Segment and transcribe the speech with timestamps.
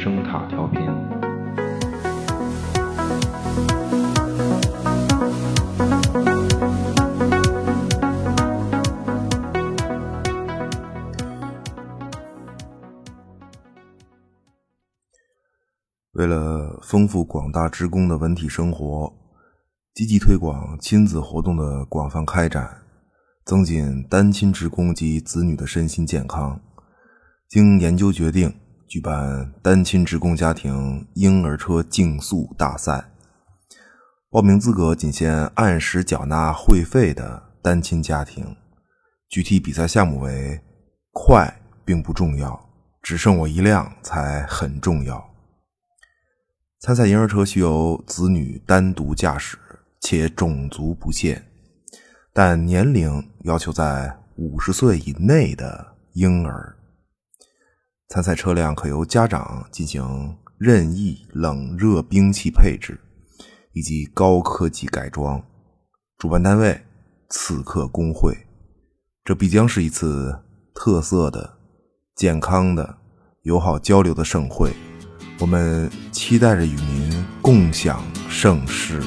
[0.00, 0.80] 声塔调频。
[16.12, 19.12] 为了丰富广大职工的文体生活，
[19.94, 22.82] 积极推广亲子活动的广泛开展，
[23.44, 26.60] 增进单亲职工及子女的身心健康，
[27.48, 28.52] 经研究决定，
[28.88, 33.10] 举办单亲职工家庭婴儿车竞速大赛。
[34.30, 38.56] 报名资格仅限按时缴纳会费的单亲家庭。
[39.28, 40.58] 具体比赛项目为：
[41.12, 42.68] 快并不重要，
[43.02, 45.22] 只剩我一辆才很重要。
[46.80, 49.58] 参赛婴儿车需由子女单独驾驶，
[50.00, 51.44] 且种族不限，
[52.32, 56.77] 但年龄要求在五十岁以内的婴儿。
[58.08, 62.98] 参赛车辆可由家长进行任意冷热兵器配置
[63.72, 65.42] 以及高科技改装。
[66.16, 66.80] 主办单位
[67.28, 68.36] 刺客工会。
[69.28, 70.34] 这必将是一次
[70.74, 71.58] 特色的、
[72.16, 72.96] 健康的、
[73.42, 74.72] 友好交流的盛会。
[75.38, 79.02] 我们期待着与您共享盛世。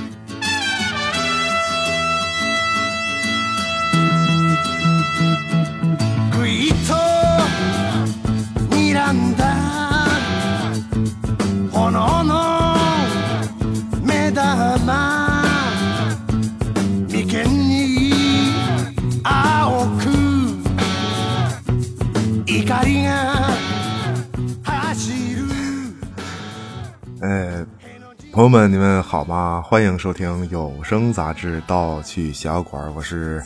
[28.33, 29.61] 朋友们，你们好吗？
[29.61, 33.43] 欢迎收听有声杂志《盗趣小馆》，我是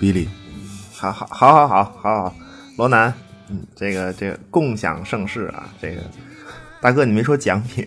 [0.00, 0.26] 比利。
[0.94, 2.34] 好好好好好好好，
[2.78, 3.12] 罗南，
[3.50, 6.00] 嗯，这个这个共享盛世啊，这个
[6.80, 7.86] 大哥你没说奖品，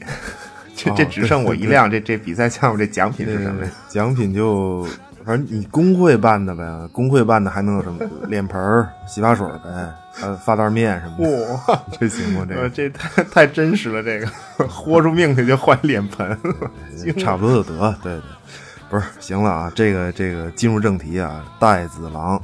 [0.75, 3.72] 这这只剩我一辆，这这比赛项目这奖品是什么呀？
[3.90, 4.88] 奖品就
[5.25, 8.00] 反正你工会办的呗，工会办的还能有什么？
[8.30, 9.94] 脸盆、洗发水呗。
[10.22, 12.46] 呃，发袋面什么的，哇，这行吗？
[12.47, 14.28] 这个 这太太真实了，这个
[14.66, 16.38] 豁出命去就换脸盆，
[17.18, 17.94] 差不多就得。
[18.02, 18.22] 对对，
[18.90, 22.40] 不是，行了啊，这个这个进入正题啊，《带子狼》，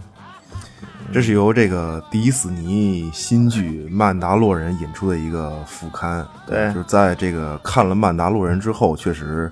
[1.14, 6.28] 这是由这个迪士尼新剧《曼达洛人》引出的一个副刊。
[6.46, 9.50] 对，就是在这个看了《曼达洛人》之后，确实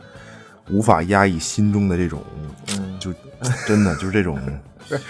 [0.70, 2.24] 无法压抑心中的这种，
[3.00, 3.14] 就
[3.68, 4.40] 真的就是这种，
[4.90, 5.02] 不是，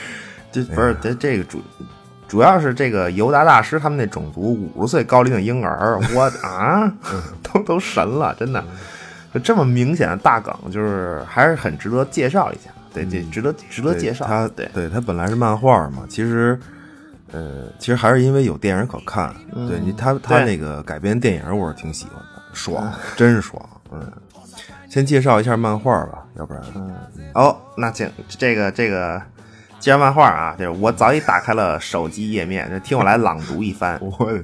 [0.51, 1.61] 这不是这这个主。
[2.27, 6.93] 主要是这个尤达大师他们那种族五十岁高龄的婴儿， 我啊，
[7.41, 8.63] 都都神了，真的，
[9.33, 14.27] 就这么明显的大梗，就是还是很值得介绍一下，对对，值得值得介绍。
[14.27, 16.59] 他对对他本来是漫画嘛，其实，
[17.31, 19.33] 呃，其实还是因为有电影可看。
[19.67, 23.59] 对你他他那个改编电影，我是挺喜欢的，爽，真是爽。
[23.91, 24.07] 嗯，
[24.89, 26.63] 先介绍一下漫画吧，要不然，
[27.35, 29.21] 哦，那请这个这个。
[29.79, 33.97] 介绍漫画啊，就是我早已打开了手机页面，就听我来朗读一番。
[34.03, 34.43] 我的，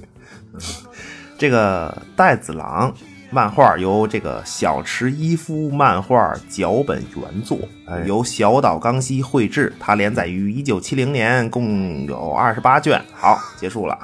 [1.37, 2.89] 这个《带子狼》
[3.31, 7.59] 漫画由这个小池一夫漫画脚本原作，
[8.05, 13.03] 由小岛刚希绘制，它连载于一九七零年，共有二十八卷。
[13.13, 13.99] 好，结束了。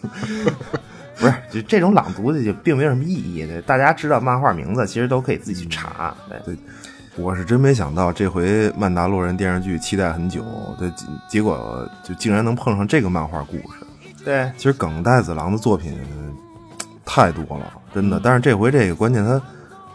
[1.20, 3.46] 不是，就这种朗读的就并没有什么意义。
[3.64, 6.12] 大家知道漫画名字，其实都可以自己去查。
[6.44, 6.56] 对。
[7.16, 10.42] 我是真没想到，这回《曼达洛人》电视剧期待很久，
[10.78, 10.90] 对
[11.28, 13.84] 结果就竟然能碰上这个漫画故事。
[14.24, 15.92] 对，其实梗带子郎的作品
[17.04, 18.18] 太多了，真的。
[18.22, 19.42] 但是这回这个关键他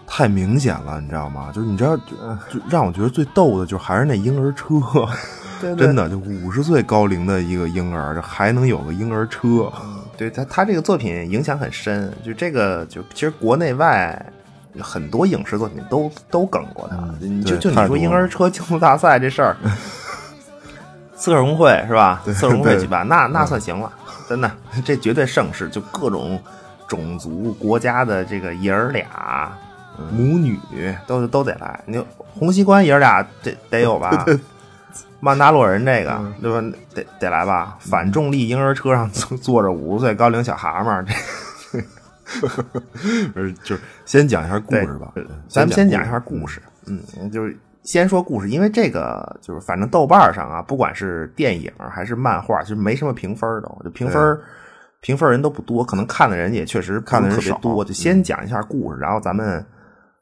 [0.06, 1.52] 太明显了，你知道吗？
[1.52, 4.75] 就是你知道，就让我觉得最逗的，就还是那婴儿车，
[5.75, 9.72] 真的就五十岁高龄的一个婴儿，还能有个婴儿车。
[10.18, 14.26] 对他，他这个作品影响很深，就这个就其实国内外。
[14.81, 16.97] 很多影视作品都都梗过他，
[17.46, 19.56] 就就你说婴儿车竞速大赛这事儿，
[21.16, 22.22] 刺客工会是吧？
[22.26, 23.90] 刺客工会举办，那那算行了，
[24.28, 24.52] 真的，
[24.84, 26.38] 这绝对盛世，就各种
[26.90, 29.58] 种族国家的这个爷儿俩、
[30.12, 30.59] 母女
[31.08, 31.79] 都都得来。
[31.85, 32.03] 你
[32.38, 34.26] 红西关爷儿俩得得有吧？
[35.20, 36.78] 曼达洛人这个对吧？
[36.94, 37.78] 得得来吧？
[37.80, 41.14] 反重力婴儿车上坐坐着五十岁高龄小蛤蟆这。
[43.34, 45.14] 不是，就是先讲一下故事吧。
[45.47, 46.59] 咱们先讲一下故事。
[46.88, 54.40] 嗯，就是先说故事，因为这个就是反正豆瓣上啊，不管是电影还是漫画，其实没什么评分的，就评分
[55.02, 57.86] 评分人都不多，可能看的人也确实看的人特别多。
[57.86, 59.64] 就先讲一下故事，然后咱们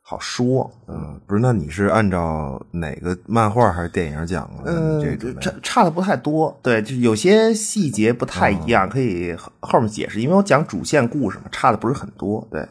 [0.03, 0.69] 好说。
[0.87, 4.71] 嗯，不是，那你是按照哪个漫画还是电影讲的？
[4.71, 6.55] 嗯，差差的不太多。
[6.61, 10.21] 对，就有些细节不太一样，可以后面解释。
[10.21, 12.47] 因为我讲主线故事嘛，差的不是很多。
[12.51, 12.67] 对，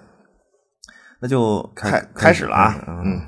[1.21, 2.77] 那就开开始了啊。
[2.87, 3.21] 嗯，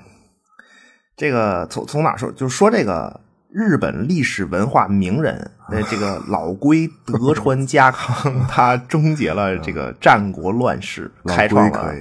[1.17, 2.31] 这个从从哪说？
[2.33, 3.21] 就是说这个。
[3.57, 11.95] 日本历史文化名人，呃，这个老龟德川家康， 他终结了这个战国乱世， 开创了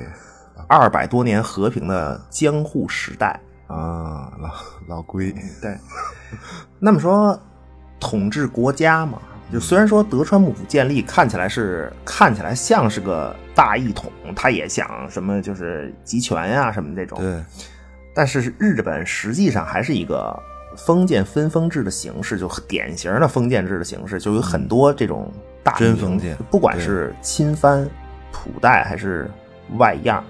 [0.68, 4.52] 二百多年和平的江户时代啊，老
[4.88, 5.78] 老龟对。
[6.80, 7.40] 那么说，
[8.00, 9.20] 统治国家嘛，
[9.52, 17.44] 就虽然说德川幕府建立看起来是看起来像是个大一统，他也想什么就是集权呀什么这种，对，
[18.16, 20.38] 但是日本实际上还是一个。
[20.76, 25.32] 封建分封制的形式，就典型的封建制的形式，就有很多这种
[25.62, 27.88] 大封建，不管是亲藩、
[28.32, 29.30] 普代还是
[29.78, 30.24] 外样，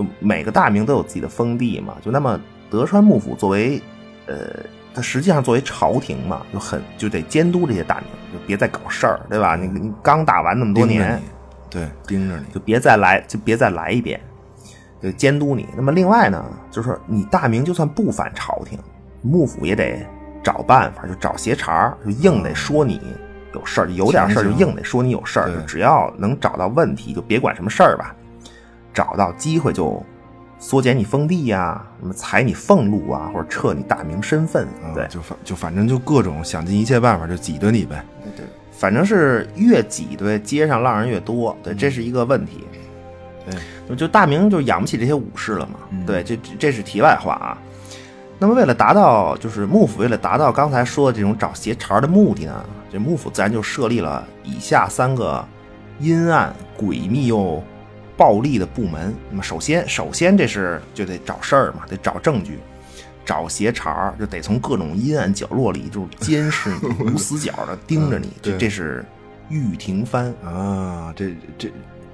[0.00, 1.94] 就每个大名都有自己的封地嘛。
[2.00, 3.82] 就那么德川幕府作为，
[4.26, 4.36] 呃，
[4.94, 9.56] 他实际上作为朝廷嘛，就很就得监督这些大名，就别再搞事儿，对吧？
[9.56, 11.20] 你你刚打完那么多年，
[11.68, 14.20] 对，盯着你，就别再来，就别再来一遍，
[15.02, 15.66] 就监督你。
[15.76, 18.78] 那么另外呢，就是你大明就算不反朝廷。
[19.22, 20.02] 幕府也得
[20.42, 22.98] 找办法，就找斜茬就硬得说你
[23.52, 28.16] 有事儿，有点事儿就硬得说你有事儿，就只要能找到问题，就别管什么事儿吧，
[28.92, 30.02] 找到机会就
[30.58, 38.04] 缩减你封地呀，什么裁你俸禄啊，或者撤你大明身份，对，就反就反正就各种想尽一切办法就挤兑你呗，
[38.36, 42.66] 对，反正是越挤兑街上浪人越多，对，这是一个问题，
[43.86, 47.56] 对，就大明就养不起这些武士了嘛，对，这这是题外话啊。
[48.42, 55.46] 那么，为了达到就是幕府为了达到刚才说的这种找邪茬的目的呢，这幕府自然就设立了以下三个
[55.98, 57.62] 阴暗、诡秘又
[58.20, 59.14] 暴力的部门。
[59.30, 62.58] 那么，首先，首先这是就得找事儿嘛，得找证据，
[63.24, 68.28] 找邪茬就得从各种阴暗角落里就监视你，无死角的盯着你。
[68.42, 69.02] 这这是
[69.48, 71.72] 玉庭藩啊，这这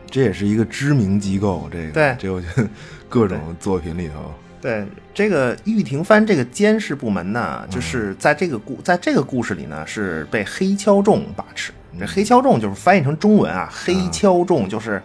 [0.08, 1.68] 这也是一个知名机构。
[1.72, 2.68] 这个对，这我觉得
[3.08, 4.32] 各种作品里头。
[4.60, 11.72] 对这个玉庭藩这个监视部门呢，就是在这个故在这个故事里呢，是被黑敲众把持。
[11.98, 15.02] 这黑敲众就是翻译成中文啊，黑敲众就是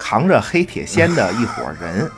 [0.00, 2.10] 扛着黑铁锨的一伙人。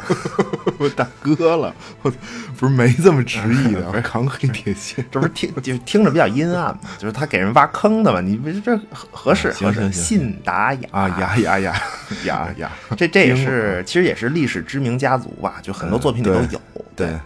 [0.79, 2.11] 我 大哥了，我
[2.56, 8.20] 不是没这么直意的， 扛黑铁锨，这不是听就听着比较阴暗嘛，就是他给人挖坑的嘛。
[8.20, 8.79] 你不是这
[9.11, 9.93] 合适合适？
[9.93, 11.82] 信达雅啊雅雅雅
[12.25, 16.61] 雅雅，这这也是其实也是历史知名家族吧，就很多作品里都有。
[16.94, 17.19] 对。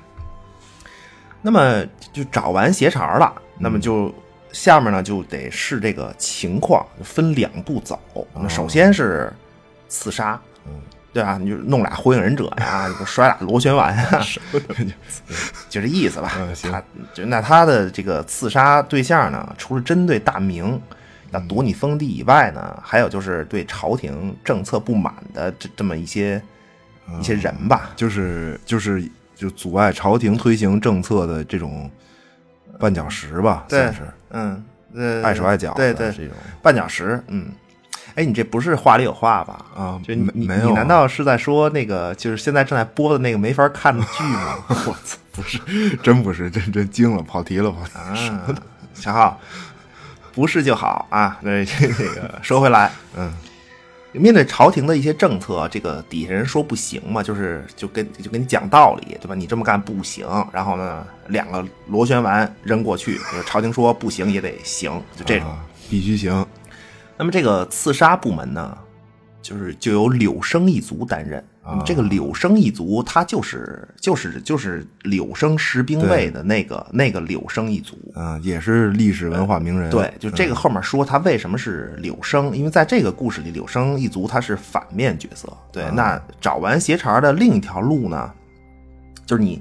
[1.43, 4.13] 那么就找完鞋茬了，那么就
[4.53, 8.01] 下面呢就得视这个情况，分两步走。
[8.35, 9.33] 那首先是
[9.89, 10.41] 刺杀。
[11.17, 14.21] 对啊，你就弄俩火影忍者呀， 摔俩螺旋丸呀
[15.71, 16.31] 就这意思吧。
[16.63, 16.83] 他
[17.15, 20.79] 就那他的这个刺杀对象呢，除了针对大明
[21.31, 26.43] 要夺你封地以外呢，还有就是对朝廷政策不满的这这么一些
[27.19, 29.03] 一些人吧，就是就是
[29.35, 31.91] 就阻碍朝廷推行政策的这种
[32.79, 34.03] 绊脚石吧，算是
[34.33, 34.63] 嗯
[34.95, 37.49] 呃碍手碍脚对对这种绊脚石，嗯。
[38.17, 39.65] 哎，你这不是话里有话吧？
[39.77, 44.57] 啊，就你你你难道是在说那个就是现在正在播的那个没法看的剧吗？
[44.69, 45.59] 我操，不是，
[46.03, 47.93] 真不是，真真惊了，跑题了，跑题。
[47.95, 48.15] 啊，
[48.95, 49.39] 小浩，
[50.35, 51.39] 不是就好啊。
[51.45, 53.31] 那，这个说回来，嗯，
[54.13, 59.35] 面对朝廷的一些政策，这个底下人说不行嘛，就是就跟就跟你讲道理，对吧？
[59.35, 60.27] 你这么干不行。
[60.51, 65.55] 然后呢，两个螺旋丸扔过去，朝廷说不行也得行，就这种
[65.91, 66.47] 必须行。
[67.17, 68.77] 那么这个刺杀部门呢，
[69.43, 71.43] 就是就由柳生一族担任。
[71.85, 79.91] 这个柳生一族，他就是就是就是柳生十兵卫的那个那个柳生一族啊，也是历史文化名人。
[79.91, 85.53] 对，就这个后面说他为什么是柳生，因为在这个故事里，柳生一族他是反面角色。
[85.73, 88.33] 对，那找完邪茬的另一条路呢，
[89.27, 89.61] 就是你。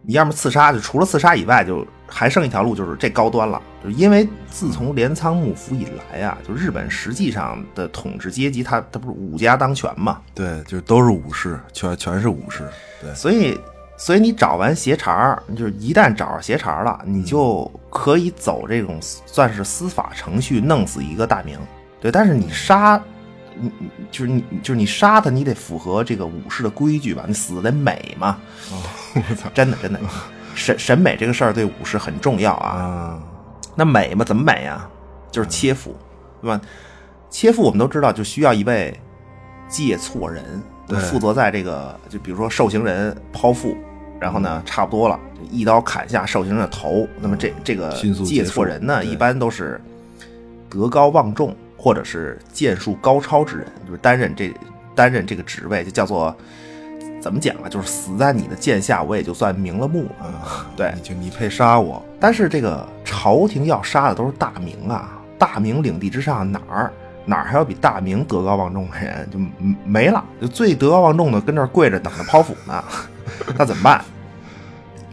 [0.00, 3.62] 你要么刺杀，就除了刺杀以外，就还剩一条路，就是这高端了。
[3.82, 10.20] 就是因为自从镰仓幕府以来啊，就日本实际上的统治阶级，他他不是武家当权嘛？
[10.34, 12.64] 对，就都是武士，全全是武士。
[13.00, 13.58] 对，所以
[13.96, 21.58] 所以你找完邪茬，就是一旦找着邪茬了，你就可以走这种算是司法程序，弄死一个大名。
[22.00, 23.00] 对，但是你杀。
[23.60, 27.24] 你你就是你就是你杀他，你得符合这个武士的规矩吧？
[27.26, 28.38] 你死得美嘛？
[28.70, 29.50] 我操！
[29.52, 29.98] 真的真的，
[30.58, 33.18] 审审美这个事儿对武士很重要啊。
[33.76, 34.24] 那美嘛？
[34.24, 34.86] 怎么美呀？
[35.30, 35.96] 就是切腹，
[36.42, 36.60] 对吧？
[37.30, 38.98] 切腹我们都知道，就需要一位
[39.68, 40.60] 借错人，
[41.10, 43.76] 负责在这个就比如说受刑人剖腹，
[44.20, 45.18] 然后呢差不多了，
[45.50, 47.06] 一刀砍下受刑人的头。
[47.20, 47.92] 那么这这个
[48.24, 49.80] 借错人呢，一般都是
[50.68, 54.52] 德高望重或者是剑术高超之人，就是担任这
[54.94, 56.36] 担任这个职位，就叫做。
[57.20, 57.68] 怎么讲啊？
[57.68, 60.66] 就是死在你的剑下，我也就算瞑了目了。
[60.76, 62.02] 对，就你配杀我。
[62.20, 66.92] 但是这个朝廷要杀的都是大明啊，大明领地之上哪儿
[67.24, 69.28] 哪儿还有比大明德高望重的人？
[69.30, 69.38] 就
[69.84, 72.82] 没了，就最德高望重的跟这儿跪着等着剖腹呢。
[73.58, 74.02] 那怎么办？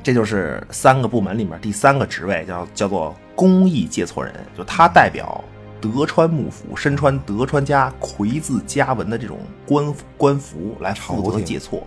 [0.04, 5.44] 这就是三个部门里面第三个职位，叫叫做公益借错人，就他代表。
[5.82, 11.86] 德川幕府身穿德川家魁字家纹的这种官官服来负责借错，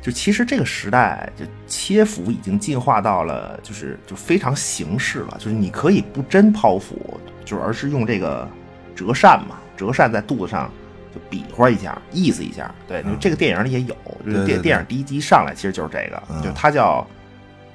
[0.00, 8.48] 就其实这个时代就切腹已经进化到了就是就非常形式了，就是你可以不真剖腹，就而是用这个
[8.96, 10.68] 折扇嘛，折扇在肚子上
[11.14, 12.74] 就比划一下，意思一下。
[12.88, 17.06] 对，这个电影里也有，就是电电影第一集上来其实就是这个，就它叫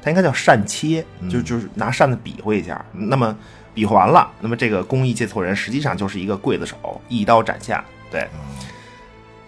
[0.01, 3.37] 它应该叫扇切，就就是拿扇子比划一下，那么。
[3.77, 7.85] 比划完了，那么这个公益借错人实际上就是一个刽子手，一刀斩下。
[8.09, 8.27] 对，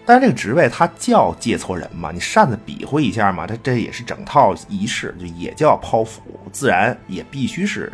[0.06, 6.22] 但是这个职位它叫借错人嘛，你擅自比划一下嘛，这这也是整套仪式，就也叫剖腹，
[6.52, 7.92] 自然也必须是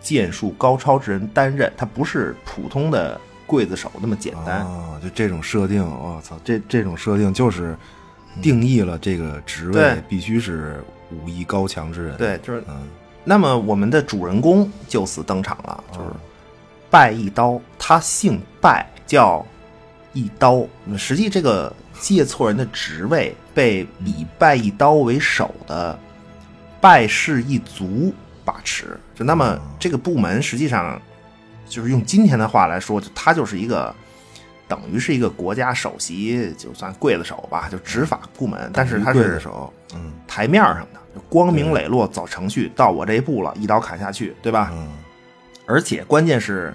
[0.00, 4.58] 剑术高超之人担任，他不是普通的刽子手那么简单。
[4.58, 7.76] 啊，就这种设定，我操，这这种设定就是
[8.40, 10.80] 定义了这个职位必须是
[11.10, 12.16] 武艺高强之人。
[12.16, 12.88] 对，就是嗯。
[13.24, 16.06] 那么我们的主人公就此登场了，就是
[16.90, 19.44] 拜一刀，他姓拜，叫
[20.12, 20.64] 一刀。
[20.96, 25.98] 实际这个借错人的职位被以拜一刀为首的
[26.80, 28.12] 拜氏一族
[28.44, 28.98] 把持。
[29.14, 31.00] 就那么这个部门实际上
[31.68, 33.94] 就是用今天的话来说，他就是一个
[34.70, 38.70] 等于是一个国家首席，就算刽子手吧，就执法部门。
[38.72, 41.00] 但是他是手，嗯，台面上的。
[41.28, 44.70] 光明磊落走程序到我这一步了，一刀砍下去，对吧？
[44.72, 44.88] 嗯。
[45.66, 46.72] 而且关键是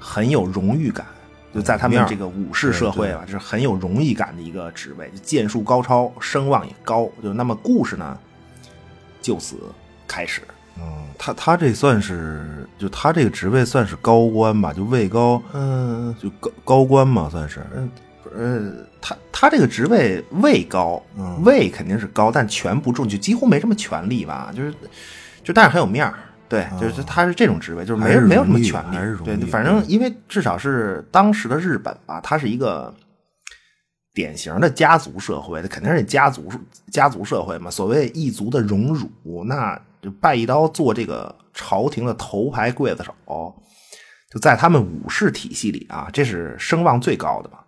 [0.00, 1.06] 很有荣誉感，
[1.54, 7.08] 就在他们这个武士社会吧，就是很有荣誉感的一个职位，剑术高超，声望也高。
[7.22, 8.18] 就那么故事呢，
[9.20, 9.56] 就此
[10.08, 10.42] 开始。
[10.78, 10.84] 嗯，
[11.18, 14.72] 他他这算是就他这个职位算是高官吧？
[14.72, 17.60] 就位高，嗯，就高高官嘛，算是。
[18.34, 21.02] 呃，他他这个职位位高，
[21.44, 24.72] 位肯定是高，但权不重，就几乎没什么权利吧，就是
[25.44, 26.14] 就但是很有面儿，
[26.48, 32.94] 对，就是他是这种职位，就是没没有什么权利，对，反正因为至少是当时的日本吧，它是一个
[34.14, 36.50] 典型的家族社会，它肯定是家族
[36.90, 43.14] 家族社会嘛，所谓一族的荣辱，那就拜一刀做这个朝廷的头牌刽子手，
[44.30, 47.60] 就在他们武士体系里啊，这是声望最高的嘛。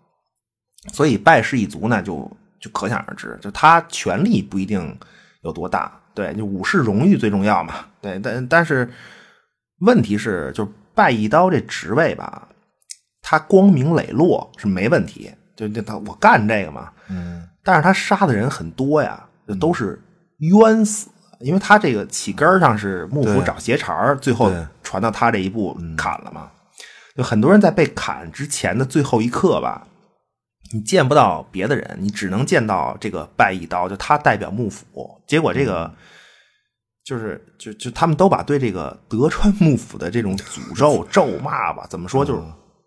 [0.92, 4.98] 所以拜氏一族呢，就就可想而知，就他权力不一定
[5.42, 8.90] 有多大，对，就武士荣誉最重要嘛，对，但但是
[9.80, 12.48] 问题是，就拜一刀这职位吧，
[13.22, 19.26] 他光明磊落是没问题，就就他我干这个嘛，嗯，但是他杀的人很多呀，
[19.60, 20.02] 都是
[20.38, 21.08] 冤死，
[21.44, 24.50] 因为他这个起根上是幕府找邪茬最后
[24.82, 26.50] 传到他这一步砍了嘛，
[27.14, 29.86] 就很多人在被砍之前的最后一刻吧。
[30.72, 34.84] 你见不到别的人，你只能见到这个拜一刀，就他代表幕府。
[35.26, 35.92] 结果这个
[37.04, 42.42] 就是就就他们都把对这个德川幕府的这种诅咒咒骂吧，怎么说就是。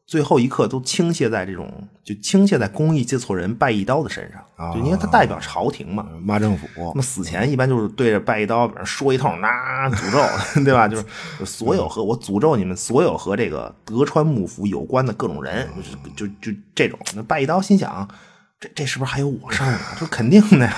[0.07, 1.69] 最后一刻都倾泻在这种，
[2.01, 6.65] 就倾泻在公益接错人拜一刀的身上，就因为他代表朝廷嘛，骂政府。
[6.77, 10.19] 那么死前一般就是对着拜一刀，说一通那诅咒，
[10.63, 10.87] 对吧？
[10.87, 11.05] 就是
[11.45, 15.67] 所有和我诅咒你们所有和这个德川幕府有关的各种人，
[16.15, 16.97] 就就就这种。
[17.13, 18.07] 那拜一刀心想。
[18.59, 19.79] 这这是不是还有我事儿呢？
[19.99, 20.75] 这肯定的呀，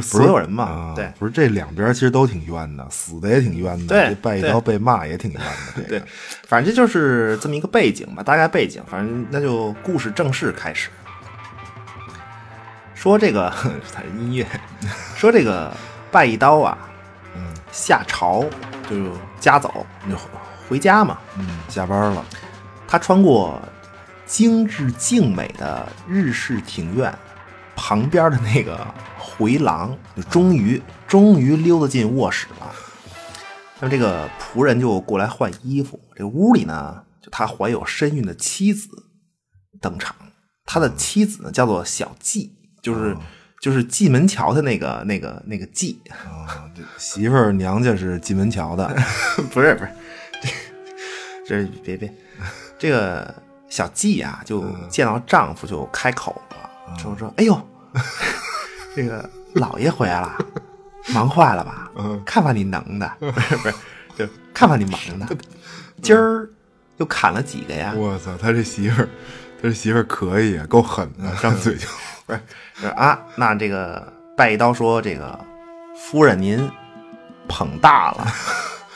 [0.00, 5.40] 所有人嘛，对，不是这两边其实都挺冤的，死的也挺冤的，对，拜一刀被骂也挺冤
[5.76, 6.02] 的， 对，
[6.48, 10.88] 反正这就是这么一个背景吧，大概背景，反正那就故事正式开始，
[12.94, 13.52] 说这个
[14.18, 14.46] 音乐，
[15.14, 15.70] 说这个
[16.10, 16.78] 拜一刀啊，
[17.36, 18.46] 嗯，下朝
[18.88, 20.16] 就家走，就
[20.70, 22.24] 回家嘛，嗯，下班了，
[22.88, 23.60] 他穿过。
[24.26, 27.12] 精致静美的日式庭院
[27.76, 28.86] 旁边的那个
[29.18, 32.72] 回廊，就终于终于溜达进卧室了。
[33.80, 36.00] 那么这个仆人就过来换衣服。
[36.16, 38.88] 这屋里呢，就他怀有身孕的妻子
[39.80, 40.14] 登场。
[40.64, 43.16] 他的妻子呢，叫做小季，就是
[43.60, 46.00] 就是蓟门桥的那个那个那个纪。
[46.10, 48.88] 啊，媳妇儿娘家是蓟门桥的，
[49.52, 49.90] 不是不是，
[51.46, 52.14] 这这别别
[52.78, 53.42] 这个。
[53.74, 57.60] 小季啊，就见到丈夫就开口了，说说，哎呦，
[58.94, 60.38] 这个老爷回来了，
[61.12, 61.90] 忙坏了吧？
[62.24, 63.74] 看把你能的，不是不是，
[64.16, 65.26] 就 看把你忙的，
[66.00, 66.48] 今儿
[66.98, 67.92] 又砍了几个呀？
[67.96, 69.08] 我操，他这媳妇儿，
[69.60, 71.88] 他这媳妇儿可以啊，够狠的，张嘴就
[72.26, 73.18] 不是啊。
[73.34, 75.36] 那这个拜一刀说，这个
[75.96, 76.70] 夫人您
[77.48, 78.24] 捧大了，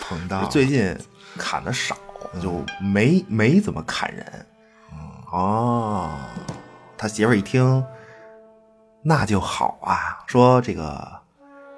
[0.00, 0.96] 捧大，最近
[1.36, 1.96] 砍的少，
[2.40, 4.24] 就没没怎么砍人。
[5.30, 6.18] 哦，
[6.96, 7.84] 他媳妇一听，
[9.02, 10.24] 那就好啊。
[10.26, 11.20] 说这个，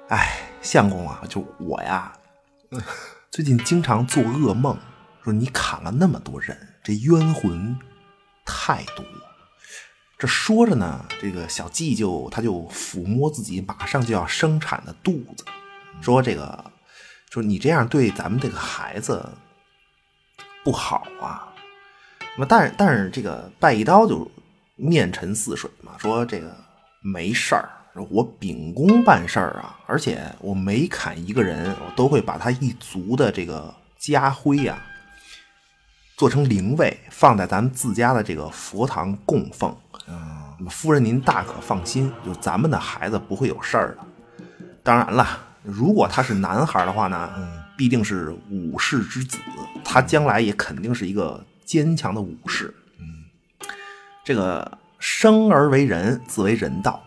[0.07, 2.13] 哎，相公啊，就我呀，
[3.29, 4.77] 最近经常做噩梦，
[5.23, 7.77] 说你砍了那么多人，这冤魂
[8.45, 9.05] 太多。
[10.17, 15.43] 这说着呢，这个小季就他就抚摸自己马上就要生产的肚子，
[15.99, 16.71] 说这个，
[17.29, 19.29] 说你这样对咱们这个孩子
[20.63, 21.50] 不好啊。
[22.37, 24.29] 那么，但是但是这个拜一刀就
[24.77, 26.55] 面沉似水嘛，说这个
[27.03, 27.69] 没事儿，
[28.09, 34.81] 我秉公办事儿啊，而且我每砍一个人，我都会把他一族的这个家徽呀
[36.15, 39.75] 做成灵位，放在咱们自家的这个佛堂供奉。
[40.07, 43.97] 那么夫人您大可放心，就咱们的孩子不会有事儿的。
[44.83, 45.27] 当然了，
[45.63, 47.29] 如果他是男孩的话呢，
[47.75, 49.37] 必定是武士之子，
[49.83, 51.43] 他将来也肯定是一个。
[51.71, 53.23] 坚强的武士，嗯，
[54.25, 57.01] 这个生而为人，自为人道，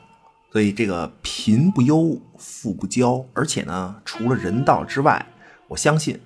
[0.51, 5.27] 所以这个贫不忧，富不骄，而且呢，除了人道之外，
[5.69, 6.19] 我相信，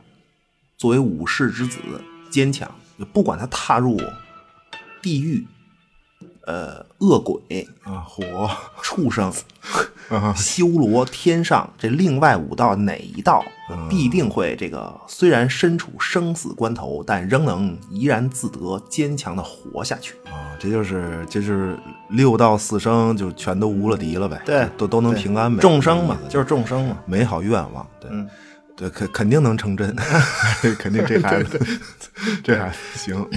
[0.76, 1.80] 作为武士之子，
[2.30, 2.72] 坚强，
[3.12, 4.00] 不管他踏入
[5.02, 5.44] 地狱。
[6.48, 8.50] 呃，恶鬼啊，火。
[8.80, 9.30] 畜生，
[10.34, 13.44] 修罗天上这另外五道哪一道，
[13.90, 20.14] 必定会这个虽然身处生死关头，但仍能怡然自得，坚强的活下去。
[20.24, 20.56] 啊！
[20.58, 21.78] 这就是这就是
[22.08, 25.60] 六道四生就全都无了敌了呗，对，都都能平安呗。
[25.60, 28.10] 众生嘛，就是众生嘛，美好愿望，对，
[28.74, 29.94] 对，肯肯定能成真，
[30.80, 31.60] 肯定这孩子，
[32.42, 33.28] 这孩子行。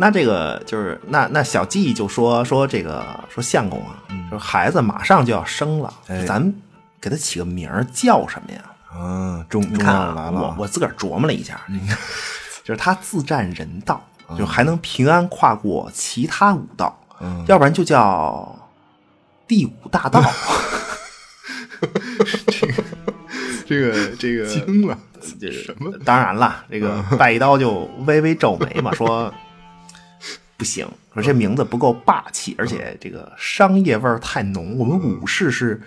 [0.00, 3.98] 那这个就是那那小季就说说这个说相公啊，
[4.30, 5.92] 说孩子马上就要生了，
[6.24, 6.54] 咱
[7.00, 8.62] 给他起个名儿叫什么呀？
[8.96, 11.60] 嗯，中你看啊，我我自个儿琢磨了一下，
[12.62, 14.00] 就是他自占人道，
[14.38, 16.96] 就还能平安跨过其他五道，
[17.48, 18.56] 要不然就叫
[19.48, 20.22] 第五大道。
[23.66, 24.96] 这个这个惊了，
[25.40, 25.92] 这什么？
[26.04, 29.34] 当然了，这个拜一刀就微微皱眉嘛，说。
[30.58, 34.76] 不行，说这名字不够霸气，而且这个商业味儿太浓。
[34.76, 35.80] 我们武士是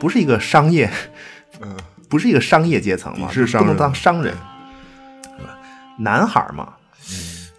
[0.00, 0.90] 不是一个商业？
[1.60, 1.76] 嗯，
[2.10, 3.30] 不是一个商业阶层嘛？
[3.30, 4.34] 是不能当商人，
[6.00, 6.74] 男孩嘛，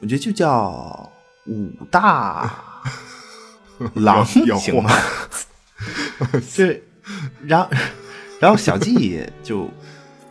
[0.02, 1.10] 我觉得就叫
[1.46, 2.54] 武大
[3.94, 4.26] 郎
[4.60, 4.92] 行吗？
[6.54, 6.84] 这，
[7.48, 7.70] 然后，
[8.42, 9.70] 然后小季就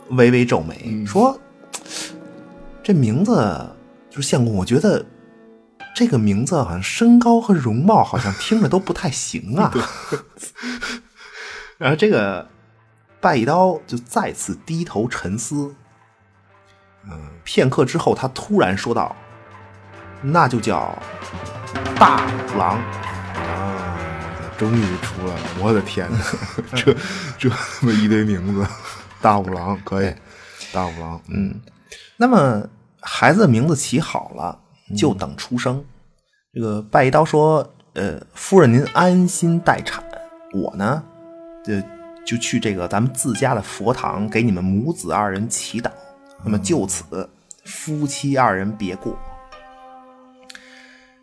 [0.09, 1.39] 微微皱眉说
[2.83, 3.67] ：“这名字
[4.11, 5.03] 就是相公，我觉得。”
[5.95, 9.71] 这个名字好像身高和容貌好像听着都不太行啊。
[11.77, 12.47] 然后这个
[13.21, 15.75] 拜一刀就再次低头沉思，
[17.05, 19.15] 嗯，片刻之后，他突然说道
[20.23, 20.97] ：“那就叫
[21.95, 22.77] 大五郎
[23.35, 23.97] 啊！
[24.57, 25.43] 终于出来了！
[25.59, 26.19] 我的天哪，
[26.75, 26.95] 这
[27.37, 27.49] 这
[27.81, 28.65] 么一堆名字，
[29.21, 30.13] 大五郎可以，
[30.71, 31.61] 大五郎，嗯。
[32.17, 32.67] 那么
[33.01, 34.59] 孩子的名字起好了。”
[34.95, 35.83] 就等出生。
[36.53, 40.03] 这个拜一刀说：“呃，夫人您安心待产，
[40.53, 41.03] 我呢，
[41.63, 41.73] 就
[42.25, 45.89] 就去这个咱们自家的佛堂给你们母子二人祈祷。
[46.43, 47.29] 那么就此，
[47.65, 49.17] 夫妻二人别过。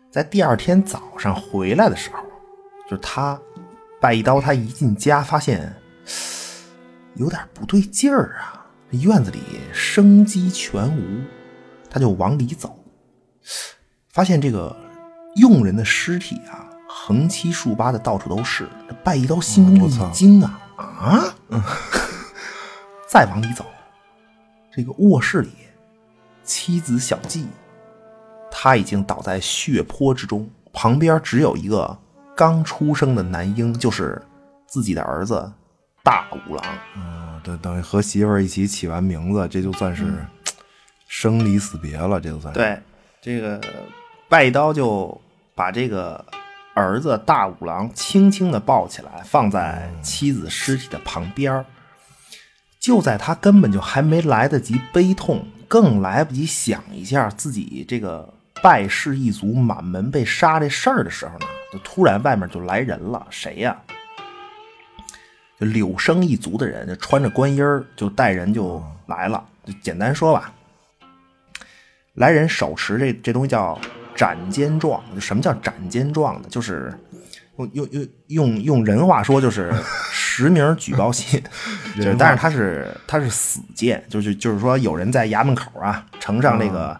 [0.09, 2.23] 在第二天早上回来的时候，
[2.89, 3.39] 就是他
[4.01, 5.73] 拜一刀，他一进家发现
[7.15, 9.39] 有点不对劲儿啊，院子里
[9.71, 11.21] 生机全无，
[11.89, 12.77] 他就往里走。”
[14.09, 14.75] 发现这个
[15.37, 18.67] 佣人的尸体啊，横七竖八的到处都是。
[19.03, 21.35] 拜一刀心中一惊啊啊！
[23.09, 23.65] 再往里走，
[24.71, 25.49] 这个卧室里，
[26.43, 27.47] 妻子小季，
[28.51, 31.97] 他已经倒在血泊之中，旁边只有一个
[32.35, 34.21] 刚出生的男婴，就是
[34.67, 35.51] 自己的儿子
[36.03, 36.63] 大五郎。
[36.95, 40.13] 嗯，等等于和媳妇儿一起起完名字，这就算是
[41.07, 42.79] 生离死别了，这就算是对。
[43.21, 43.61] 这个
[44.27, 45.21] 拜刀就
[45.53, 46.25] 把这个
[46.73, 51.63] 儿子大五郎轻轻的抱起来，放在妻子尸体的旁边
[52.79, 58.27] 就在他根本就还没来得及悲痛，更来不及想一下自己这个
[58.63, 63.77] 拜氏一族满门被杀这事儿的时候呢，就突然外面就来人了，谁呀？
[65.59, 69.45] 就柳生一族的人，就穿着官衣儿，就带人就来了。
[69.63, 70.51] 就简单说吧，
[72.21, 73.77] 来人手持这这东西叫
[74.15, 75.03] 斩奸状。
[75.13, 76.47] 就什么叫斩奸状呢？
[76.49, 76.93] 就是
[77.57, 79.73] 用用用用用人话说，就是
[80.09, 81.43] 实名举报信。
[81.95, 86.97] 就是但是他是他是死谏，就是就是说有人在衙门口啊呈上这个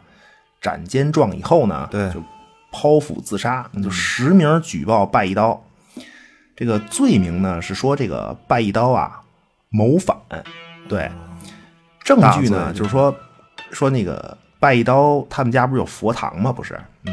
[0.60, 2.22] 斩奸状以后呢，对，就
[2.72, 5.64] 剖腹自杀，就实名举报拜一刀。
[6.56, 9.22] 这个罪名呢是说这个拜一刀啊
[9.70, 10.16] 谋反，
[10.88, 11.10] 对，
[12.04, 13.16] 证据呢就是说
[13.72, 16.54] 说那个拜一刀他们家不是有佛堂吗？
[16.54, 17.12] 不是，嗯，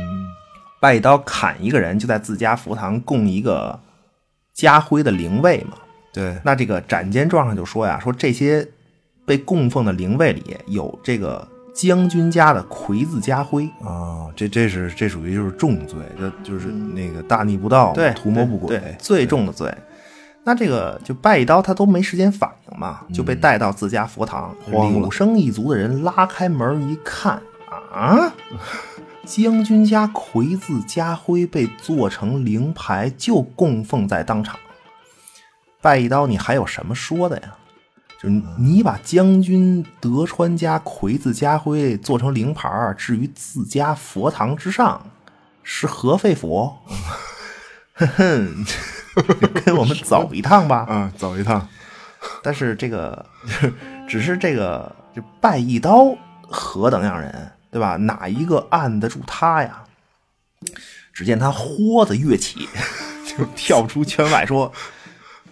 [0.80, 3.80] 拜一刀砍一个人就在自家佛堂供一个
[4.54, 5.76] 家徽的灵位嘛。
[6.12, 8.68] 对，那这个斩监状上就说呀，说这些
[9.26, 11.48] 被供奉的灵位里有这个。
[11.74, 19.72] 将军家的魁字家徽啊，这这是这属于就是重罪，这就是那个大逆不道，对，图谋不轨，最重的罪。
[20.48, 24.56] 那这个就拜一刀，他都没时间反应嘛，就被带到自家佛堂。
[24.70, 27.42] 柳生一族的人拉开门一看，
[27.92, 28.32] 啊，
[29.26, 34.58] 将军家魁字家徽被做成灵牌，就供奉在当场。
[35.82, 37.54] 拜一刀，你还有什么说的呀？
[38.18, 45.10] 就是你把将军德川家魁字家徽做成灵牌置于自家佛堂之上，
[45.62, 46.72] 是何肺腑？
[47.92, 48.64] 哼哼，
[49.64, 50.86] 跟我们走一趟吧。
[50.88, 51.66] 嗯，走一趟。
[52.42, 53.24] 但是这个
[54.08, 57.96] 只是这个，就拜一刀何等样人，对吧？
[57.96, 59.84] 哪一个按得住他呀？
[61.12, 62.68] 只见他豁的跃起，
[63.26, 64.72] 就跳出圈外说：“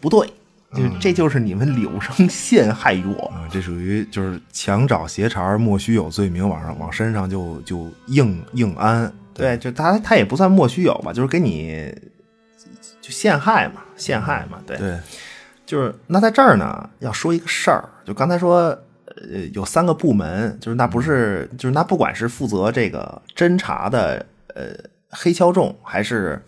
[0.01, 0.33] 不对。”
[0.75, 3.49] 就这就是你们柳生陷害于我啊！
[3.51, 9.11] 这属于就是强找邪茬，莫须有罪名，往上往身上就就硬硬安。
[9.33, 11.95] 对，就他他也不算莫须有吧，就是给你
[13.07, 14.59] 就陷害嘛，陷害嘛。
[14.67, 14.99] 对对，
[15.65, 24.65] 就是那在这儿呢，要说一个事儿，就刚才说呃有三个部门，就是那不是就是那不管是负责这个侦查的呃
[25.11, 26.43] 黑敲众还是。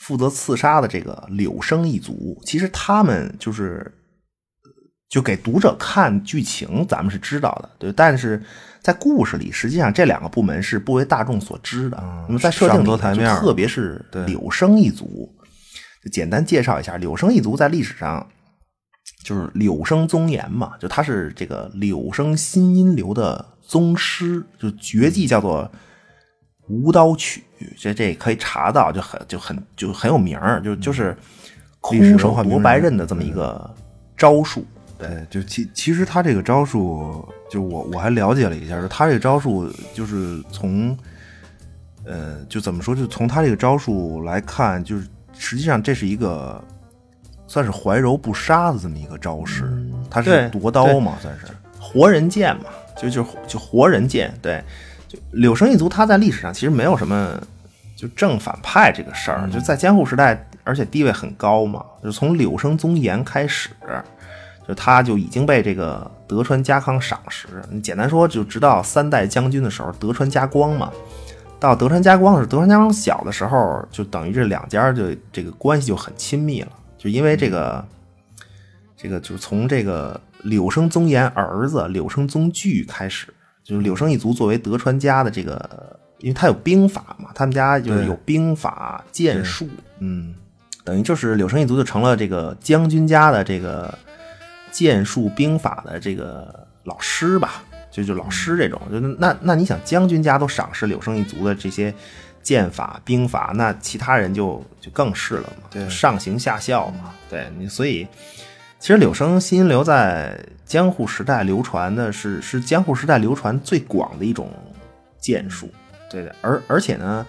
[0.00, 3.92] 负责刺杀的这个柳生一族，其实他们就是
[5.08, 7.92] 就给读者看剧情，咱们是知道的，对。
[7.92, 8.40] 但是
[8.80, 11.96] 在故事里，实际上这两个部门是不为大众所知的。
[12.28, 15.28] 那么在设定里，特别是柳生一族，
[16.08, 18.26] 简单介绍一下，柳生一族在历史上
[19.22, 25.70] 就是柳生宗岩嘛，就他是这个柳生新音流的宗师，就绝技叫做。
[26.70, 27.42] 无刀曲，
[27.78, 31.16] 这这可以查到，就很就很就很有名儿，就就是
[31.80, 33.74] 空手夺白刃的这么一个
[34.14, 34.62] 招数。
[34.98, 40.94] 对，就其其实他这个招数，就我我还了解了一下，就他这个招数就是从，
[42.04, 46.62] 呃，就怎么说，就从他这个招数来看，就是实际上这是一个
[47.46, 49.64] 算是怀柔不杀的这么一个招式，
[50.10, 51.46] 他是夺刀嘛，算是
[51.80, 52.64] 活人剑嘛，
[52.96, 54.62] 就就就活人剑，对。
[55.08, 57.40] 就柳生一族，他在历史上其实没有什么
[57.96, 61.82] 就正反派这个事儿，就在江户时代，而且地位很高嘛。
[62.04, 63.70] 就从柳生宗岩开始，
[64.68, 67.48] 就他就已经被这个德川家康赏识。
[67.70, 70.92] 你简单说，就直到三代将军的时候，德川家光嘛，
[71.60, 76.68] 到德川家光是德川家光小的时候，就等于这两家就这个关系就很亲密了。
[76.96, 77.84] 就因为这个，
[78.96, 83.32] 这个就是从这个柳生宗岩儿子柳生宗矩开始。
[83.64, 89.68] 就是柳生一族作为德川家的这个，因为他有兵法嘛，他们家就是有兵法剑术，
[89.98, 90.34] 嗯，
[90.84, 93.92] 等于就是柳生一族就成了这个将军家的这个
[94.70, 101.92] 剑术兵法的这个老师吧，就就老师这种，就那那你想将军家都赏识柳生一族的这些
[102.42, 108.06] 剑法兵法，那其他人就就更是了嘛，对，上行下效嘛，对你所以。
[108.80, 114.48] 其实柳生新音流在江户时代流传的是是江户时代流传最广的一种
[115.18, 115.68] 剑术，
[116.08, 116.32] 对的。
[116.42, 117.26] 而而且呢，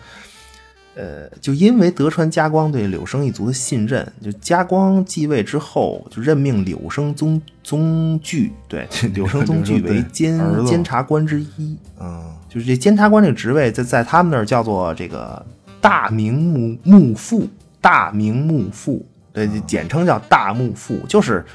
[0.99, 8.85] 呃，就因为德川家光对柳生一族的信任，就家光继位之后，就任命柳生宗宗矩，对
[9.15, 11.77] 柳生宗矩为监监察官之一。
[12.01, 15.45] 嗯，就是这监察官这个职位，在在他们那儿叫做这个
[15.79, 17.47] 大名幕幕副，
[17.79, 19.05] 大名幕副。
[19.31, 21.45] 对，简称叫大幕副，就是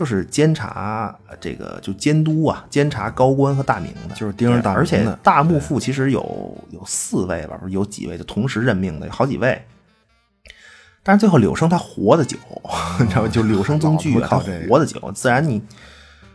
[0.00, 4.80] 就是监察这个就监督啊，监察高官和大名的，就是盯着大名的。
[4.80, 9.62] 而且大幕副其实有有四位吧，有几位就同时任命的，有好几位。
[11.02, 12.38] 但是最后柳生他活的久，
[12.98, 13.28] 你知道吗？
[13.28, 15.60] 就柳生宗具他活的久，自然你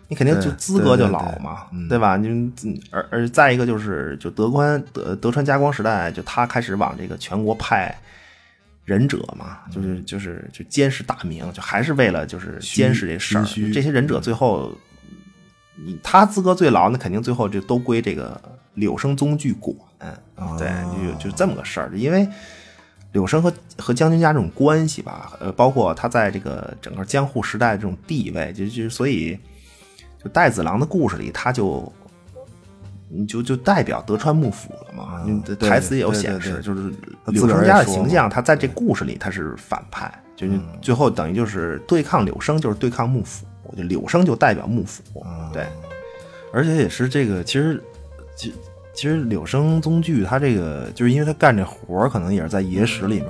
[0.10, 2.18] 你肯定就资格就老嘛，对吧？
[2.18, 7.98] 你而而再一个就是就德官德德川家光时代，就他开始往这个全国派。
[8.86, 13.44] 忍者嘛，就是就是就监视大明，就还是为了就是监视这事儿。
[13.74, 14.72] 这些忍者最后，
[15.76, 18.40] 你他资格最牢，那肯定最后就都归这个
[18.76, 19.76] 柳生宗矩管。
[20.58, 20.70] 对，
[21.20, 21.92] 就就这么个事儿。
[21.96, 22.28] 因为
[23.12, 29.38] 柳生和和将军家这种关系吧，呃，包括他在这个整个江户时代的这种地位，就就所以，
[30.24, 31.92] 就带子郎的故事里，他就。
[33.18, 35.26] 你就就代表德川幕府了嘛？
[35.60, 36.92] 台词也有显示，就是
[37.28, 45.02] 柳生家的形象，他在这故事里他是反派，就是最后等于就是对抗柳生，就是对抗幕府，就柳生就代表幕府，
[45.54, 45.66] 对，
[46.52, 47.82] 而且也是这个，其实
[48.36, 48.54] 其
[48.94, 53.30] 其实柳生宗矩他这个，就是因为他干这活可能也是在野史里面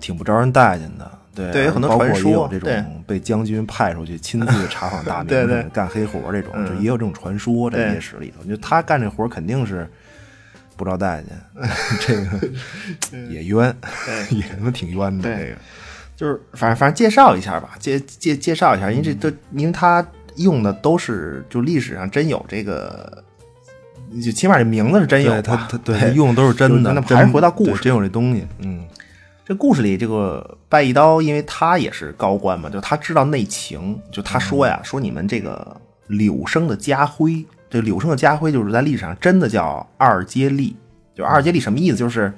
[0.00, 1.10] 挺不招人待见的。
[1.52, 8.44] 对，有很多传说，这种被将军派出去亲自查访大 名，干黑活这种，就也有这种传说在野史里头。
[8.48, 9.88] 就他干这活肯定是
[10.76, 11.28] 不招待见，
[12.00, 12.48] 这个
[13.28, 13.74] 也冤，
[14.30, 15.22] 也他妈挺冤的。
[15.34, 15.56] 这个
[16.16, 23.24] 就是反正反正介绍一下吧，介介介绍一下，因为这都因为他用的都是就历史上真有这个，
[24.22, 26.92] 就起码这名字是真有，他他对用的都是真的。
[26.92, 28.84] 那还是回到故事，真有这东西，嗯。
[29.50, 34.00] 这故事里，这个拜一刀，因为他也是高官嘛，就他知道内情。
[34.08, 40.76] 就他说呀，说你们这个柳生的家徽，这柳生的家徽就是在历史上真的叫二阶立。
[41.16, 41.96] 就二阶立什么意思？
[41.96, 42.32] 就是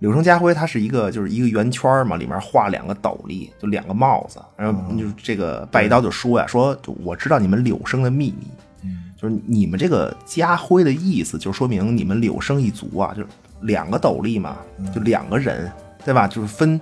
[0.00, 4.38] 柳生家徽，它是一个就是一个圆圈嘛，里面画两个斗笠，就两个帽子。
[4.54, 13.22] 然后就这个拜一刀就说呀，说我知道你们柳生的秘密，就是你们这个家徽的意思，就说明你们柳生一族啊，就
[13.62, 14.58] 两个斗笠嘛，
[14.94, 15.72] 就两个人。
[16.04, 16.26] 对吧？
[16.26, 16.80] 就是分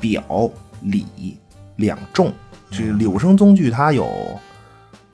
[0.00, 0.22] 表
[0.82, 1.38] 里
[1.76, 2.32] 两重。
[2.70, 4.38] 这柳生宗矩他有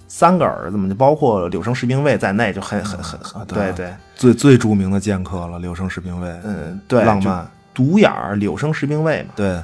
[0.09, 5.59] 三个儿子嘛，就包括柳生十兵卫在内，就很很很很对对，最最著名的剑客了。
[5.59, 9.63] 柳生十兵卫，嗯，对，浪漫独眼儿柳生十兵卫嘛，对，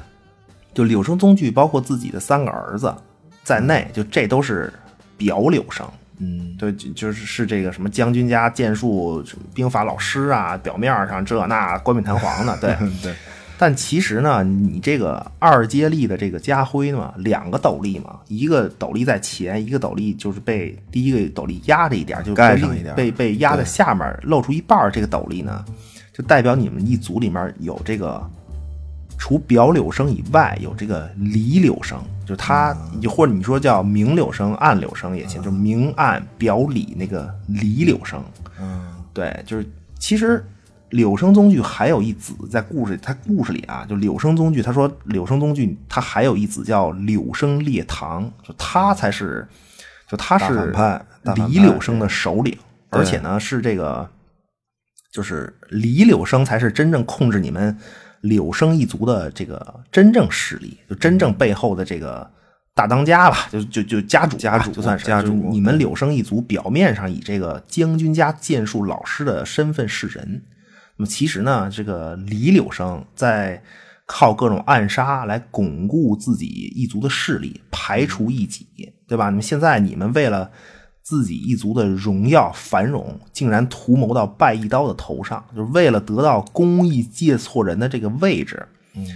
[0.73, 2.93] 就柳生宗矩包括自己的三个儿子
[3.43, 4.71] 在内，就这都是
[5.17, 5.85] 表柳生。
[6.19, 13.15] 嗯，对，就是是这个什么将军家剑术兵法老师啊，表面上这那冠冕堂皇的，对 对。
[13.61, 24.89] 但其实呢，你这个二阶力的这个家徽嘛，两个斗笠嘛，一个斗笠在前，一个斗笠就是被第一个斗笠压着一点，就盖上一点，被被压在下面，露出一半。
[24.93, 25.65] 这个斗笠呢，
[26.13, 28.25] 就代表你们一组里面有这个
[29.17, 32.73] 除表柳生以外，有这个离柳生，就他，
[33.09, 38.23] 或者你说叫明柳生、暗柳生也行，就明暗表里那个离柳生。
[38.57, 39.69] 嗯，对，就是
[39.99, 40.41] 其实。
[40.91, 49.47] 柳生宗矩还有一子，在故事他故事里啊，就柳生宗矩，他说柳生宗矩他还有一子叫柳生烈堂，就他才是，
[50.09, 50.73] 就他是
[51.35, 52.57] 李柳生的首领，
[52.89, 54.09] 而且呢是这个，
[55.13, 57.77] 就是李柳生才是真正控制你们
[58.21, 62.27] 柳生一族的这个真正势力，就真正背后的这个
[62.73, 70.41] 大当家吧，就就就家主家主就算是家主，你们柳生一族表面上以这个将军家剑术老师的身份示人。
[70.99, 73.63] 那么其实呢，这个李柳生在
[74.05, 78.67] 靠各种暗杀来巩固自己一族的势力，排除异己，
[79.07, 79.29] 对吧？
[79.29, 80.51] 那么现在你们为了
[81.01, 89.07] 自己一族的荣耀繁荣，竟然图谋到拜一刀的头上，就是为了得到公益借错人的这个位置，嗯，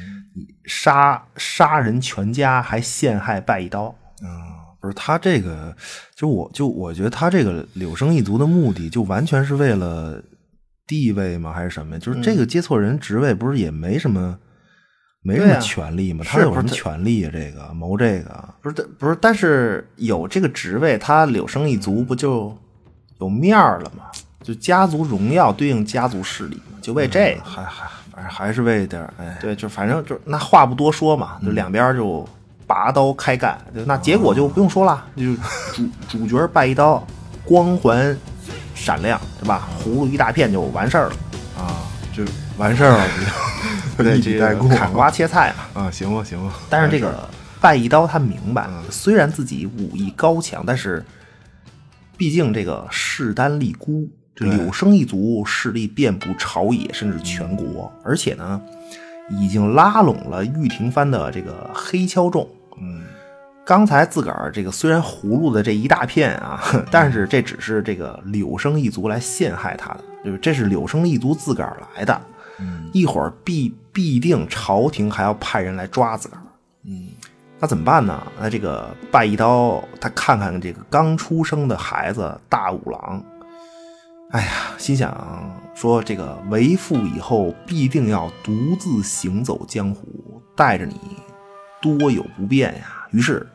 [0.64, 3.94] 杀杀人全家，还陷害拜一刀。
[4.22, 4.30] 嗯，
[4.80, 5.76] 不是他这个，
[6.16, 10.24] 就我就我觉得他这个柳生一族的目的，就完全是为了。
[10.86, 11.54] 地位吗？
[11.54, 11.98] 还是什么？
[11.98, 14.38] 就是这个接错人职位，不是也没什么，
[15.22, 16.26] 没什么权利吗？
[16.28, 17.32] 他有什么权利啊？
[17.34, 22.56] 这个谋这个不是不是，但是有这个职位，他柳生一族不就
[23.20, 24.04] 有面儿了吗？
[24.42, 32.28] 就家族荣耀对应家族势力嘛，就为这个，还还反正还是为点哎，对，就反正就那话不多说嘛，就两边就
[32.68, 35.34] 拔刀开干，就那结果就不用说了，就
[35.72, 37.02] 主主角拜一刀，
[37.46, 38.16] 光环。
[38.84, 39.70] 闪亮，对吧？
[39.80, 41.16] 葫芦一大片就完事儿了
[41.58, 42.24] 啊，就
[42.58, 43.06] 完事儿了，
[44.18, 45.84] 一笔带过，砍瓜切菜嘛。
[45.84, 46.54] 啊，行吧，行吧。
[46.70, 47.30] 但是这个
[47.62, 51.04] 拜一刀他明白，虽然自己武艺高强，但是
[52.18, 58.62] 毕竟这个势单力孤，这柳生一族势力遍布朝野，甚至全国，而且呢，
[59.30, 62.46] 已经拉拢了玉庭藩的这个黑敲众。
[62.82, 63.04] 嗯。
[63.66, 72.22] 刚才自个儿这个虽然葫芦的这一大片啊， 但是这只是这个柳生一族来陷害他的，就是这是柳生一族自个儿来的。
[72.60, 76.42] 嗯一会儿必必定朝廷还要派人来抓自个儿。
[76.84, 77.08] 嗯，
[77.60, 78.22] 那怎么办呢？
[78.40, 83.24] 那这个拜一刀，他看看这个刚出生的孩子大五郎，
[84.32, 91.00] 哎呀，心想说这个为父以后必定要独自行走江湖，带着你
[91.82, 93.08] 多有不便呀。
[93.10, 93.48] 于是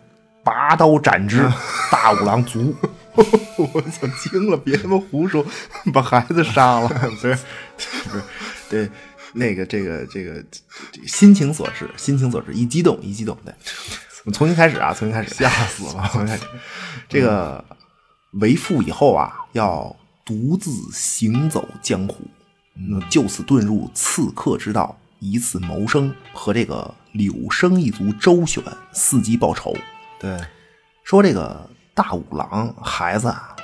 [0.48, 1.46] 拔刀斩之，
[1.92, 2.74] 大五郎卒。
[3.18, 5.44] 我想惊了，别他妈胡说，
[5.92, 6.88] 把孩子杀了，
[7.20, 7.36] 不是
[7.76, 8.22] 不是，
[8.70, 8.88] 对，
[9.34, 10.42] 那个这个这个
[11.06, 13.52] 心情所致，心情所致，一激动一激动，对，
[14.24, 16.44] 我们重新开始啊，重新开始，吓死了，重新开始，
[17.08, 17.62] 这个
[18.40, 22.20] 为父以后啊，要独自行走江湖，
[22.74, 28.62] 那就此遁入刺客之道，以此谋生，和这个柳生一族周旋，
[28.94, 29.76] 伺机报仇。
[30.18, 30.38] 对，
[31.04, 31.68] 说这个。
[31.94, 33.56] 大五郎，孩子啊，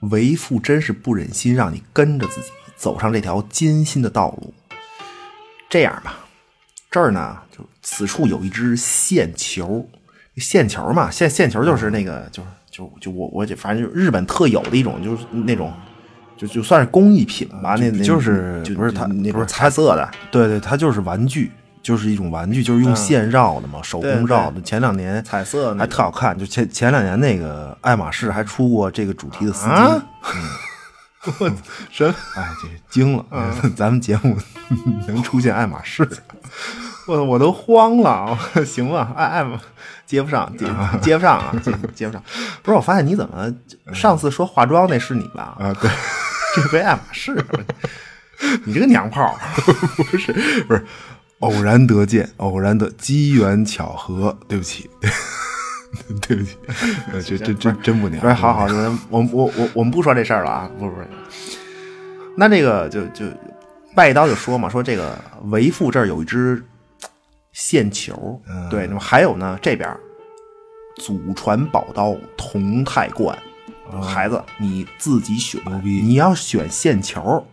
[0.00, 4.52] 为父真是不忍心让你跟着自己走上这条艰辛的道路。
[5.68, 6.18] 这样吧，
[6.90, 9.88] 这儿呢，就此处有一只线球，
[10.38, 15.72] 线球嘛，线线球就是那个，就是就就我我反正就日本特有的一种，就是那种，
[16.36, 21.52] 就就算是工艺品吧，那那就是就不是它那不是彩色的，对对，它就是玩具。
[21.82, 24.60] 就是一种玩具，就是用线绕的嘛，手工绕的。
[24.62, 30.02] 前两年彩色还特好看，就前前两年那个爱马仕还出过这个主题的丝巾。
[31.40, 31.50] 我
[31.90, 32.06] 什？
[32.36, 33.24] 哎，这惊了！
[33.76, 34.38] 咱们节目
[35.08, 36.08] 能出现爱马仕，
[37.06, 38.38] 我我都慌了。
[38.64, 39.60] 行吧，爱爱马
[40.06, 40.66] 接不上，接
[41.02, 42.22] 接不上啊，接接不上。
[42.62, 43.52] 不是，我发现你怎么
[43.92, 45.56] 上次说化妆那是你吧？
[45.58, 45.90] 啊，对，
[46.54, 47.44] 这回爱马仕，
[48.64, 49.36] 你这个娘炮，
[49.96, 50.32] 不是
[50.68, 50.86] 不是。
[51.40, 54.90] 偶然得见，偶然的机缘巧合，对不起，
[56.26, 56.56] 对不起，
[57.24, 58.20] 这这这真不娘。
[58.20, 58.64] 不是，好好，
[59.08, 61.06] 我们我我我们不说这事儿了啊，不是不是。
[62.36, 63.26] 那这个就就
[63.94, 66.62] 拜刀就说嘛，说这个为父这儿有一只
[67.52, 69.88] 线球，对，那么还有呢，这边
[70.96, 73.38] 祖传宝刀同泰冠，
[74.02, 77.44] 孩子你自己选，你要选线球。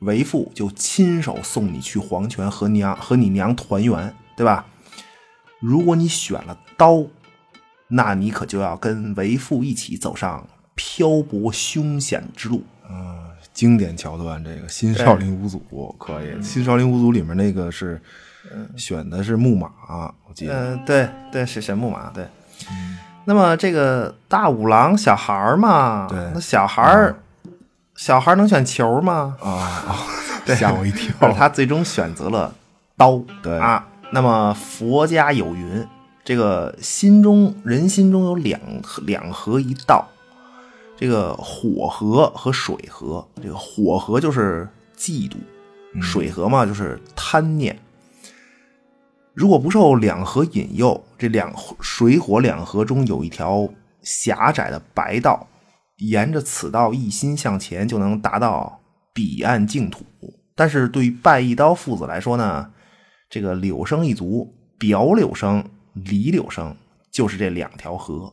[0.00, 4.66] 为父就亲手送你去黄泉和娘和你娘团圆，对吧？
[5.60, 7.02] 如果你选了刀，
[7.88, 12.62] 那你可就要跟为父一起走上漂泊凶险之路。
[12.90, 15.58] 嗯，经典桥段，这个新少林五祖
[15.98, 16.42] 可以。
[16.42, 18.00] 新少林五祖里面那个是
[18.76, 19.70] 选的是木马，
[20.28, 20.74] 我记得。
[20.74, 22.10] 嗯，对对，是选木马。
[22.10, 22.26] 对。
[23.24, 27.12] 那么这个大五郎小孩嘛，对，那小孩
[27.96, 29.36] 小孩能选球吗？
[29.40, 29.96] 啊，
[30.46, 31.32] 吓我一跳！
[31.32, 32.54] 他最终选择了
[32.96, 33.22] 刀。
[33.42, 35.86] 对啊，那么佛家有云：
[36.22, 38.60] 这个心中人心中有两
[39.02, 40.06] 两河一道，
[40.96, 43.26] 这个火河和水河。
[43.42, 45.36] 这个火河就是嫉妒，
[46.02, 47.78] 水河嘛就是贪念。
[49.32, 53.68] 如果不受两河引诱，这两水火两河中有一条
[54.02, 55.46] 狭窄的白道。
[55.96, 58.80] 沿着此道一心向前，就能达到
[59.14, 60.04] 彼岸净土。
[60.54, 62.70] 但是对于拜一刀父子来说呢，
[63.28, 66.76] 这个柳生一族，表柳生、李柳生，
[67.10, 68.32] 就是这两条河。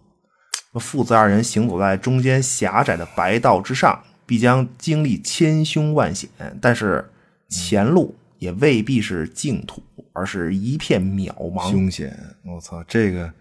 [0.80, 6.30] 父子二人行走在中间狭窄的白道之上，必将经历千凶万险。
[6.62, 7.10] 但是
[7.50, 9.82] 前路也未必是净土，
[10.14, 12.18] 而是一片渺茫凶险。
[12.46, 13.32] 我操，这个。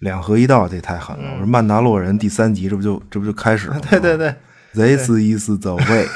[0.00, 1.32] 两河一道，这太狠了！
[1.32, 3.80] 我说曼达洛人第三集，这不就这不就开始了？
[3.90, 4.32] 对对对
[4.72, 6.06] ，This is the way，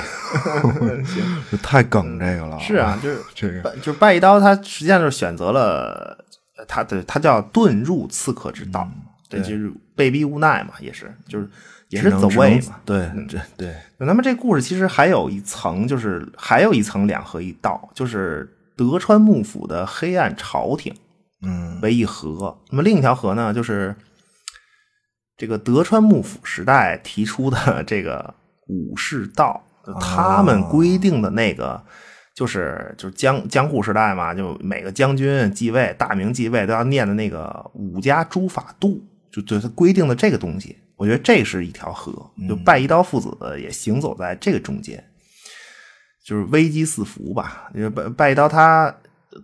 [1.63, 2.59] 太梗这个了。
[2.61, 6.25] 是啊， 就是这个，就是拜一刀，他实际上就是选择了
[6.69, 8.89] 他的，他叫遁入刺客之道，
[9.29, 11.49] 对，就是被逼无奈嘛，也是，就是
[11.89, 12.77] 也是 the way 嘛。
[12.85, 13.75] 对，这对。
[13.99, 20.95] 那么这故事其实还有一层，就是还有一层两河一道，就是德川幕府的黑暗朝廷。
[21.45, 22.57] 嗯，为一河。
[22.71, 23.95] 那么另一条河呢，就是
[25.37, 28.35] 这个德川幕府时代提出的这个
[28.69, 29.61] 武士道，
[30.01, 31.83] 他们规定的那个，
[32.33, 40.79] 就是就是江江户时代嘛，就每个将军继位，大名继位都要念的那个五家诸法度，就就他规定的这个东西。
[40.95, 42.13] 我觉得这是一条河，
[42.49, 45.03] 就拜一刀父子也行走在这个中间，
[46.25, 47.69] 就是危机四伏吧。
[47.93, 48.95] 拜拜一刀他。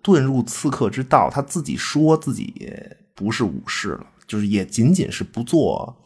[0.02, 2.70] 遁入刺客之道，他自己说自己
[3.14, 5.96] 不是武士了，就是也仅仅是不做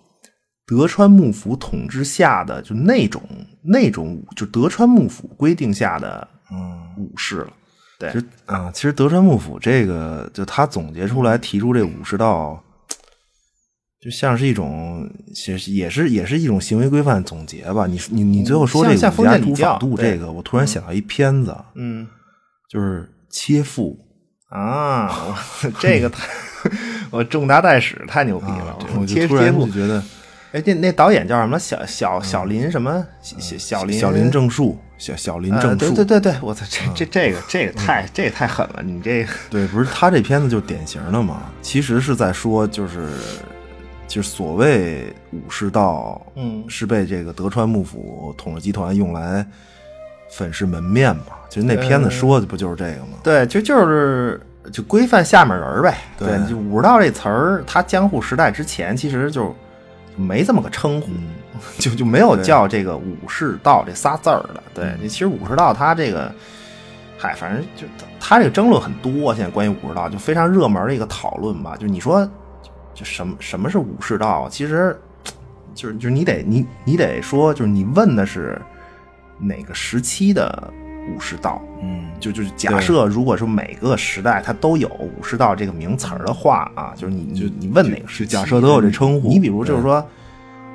[0.67, 3.21] 德川幕府统治下的就那种
[3.63, 7.53] 那种就德川幕府规定下的嗯武士了。
[7.99, 8.15] 对，
[8.47, 12.63] 啊，其实德川幕府这个就他总结出来提出这武士道，
[14.01, 17.87] 就像是一种其实也是也是一种行为规范总结吧。
[17.87, 22.07] 你你你最后说这五家诸法度这个，我突然想到一片子，嗯，
[22.71, 23.09] 就是。
[23.33, 23.99] 切腹
[24.49, 25.37] 啊！
[25.81, 26.23] 这个太
[27.11, 28.79] 我重大代史太牛逼了！
[28.97, 30.01] 我切突然就觉得，
[30.53, 31.59] 哎，那那导演叫什么？
[31.59, 33.05] 小小小林什么？
[33.21, 35.77] 小小林小林正树，小小林正树。
[35.77, 41.51] 对对对对，我操，这这这个这个太这个太狠了，你这对不是他这片子就典型的嘛？
[41.63, 43.09] 其实是在说就是。
[44.09, 49.47] 就是所谓武士道，嗯，是被这个德川幕府统治集团用来
[50.33, 51.25] 粉饰门面嘛？
[51.49, 53.19] 其实那片子说的不就是这个吗？
[53.23, 54.41] 对，就就是
[54.73, 55.99] 就规范下面人呗。
[56.19, 59.55] 对，就武士道这词儿，它江户时代之前其实就
[60.17, 61.11] 没这么个称呼，
[61.79, 64.63] 就就没有叫这个武士道这仨字儿的。
[64.75, 66.33] 对，其实武士道它这个，
[67.19, 67.87] 嗨，反正就
[68.19, 69.35] 它这个争论很多。
[69.35, 72.29] 现在关于武士道就非常热门的一个讨论吧，就你说。
[72.95, 74.47] 就什么什么是武士道？
[74.51, 74.95] 其实，
[75.75, 78.61] 就是就是你得你你得说，就是你问的是
[79.43, 80.73] 哪个时期的
[81.15, 81.61] 武士道？
[81.83, 89.29] 嗯，就就是假设，如果说每个时代它都有武士道这个名词儿的话啊，就是你就你问哪个时期假设都有这称呼？
[89.29, 90.07] 你比如就是说，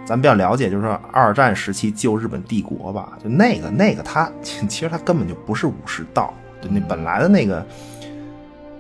[0.05, 7.65] 咱比较了解，就是说二战时期旧日本帝国吧，就那个那个它 其实它根本就不是武士道，就那本来的那个。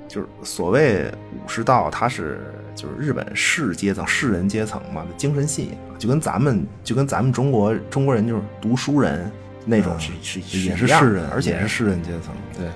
[0.09, 2.39] 就是所谓武士道，它是
[2.73, 9.29] 就是日本士阶层、士人阶层嘛的精神信仰，就跟咱们就跟咱们中国中国人就是读书人
[9.67, 12.33] 那种是是也是士人，而且是士人阶层。
[12.57, 12.67] 对，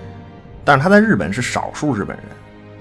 [0.64, 2.26] 但是他在日本是少数日本人，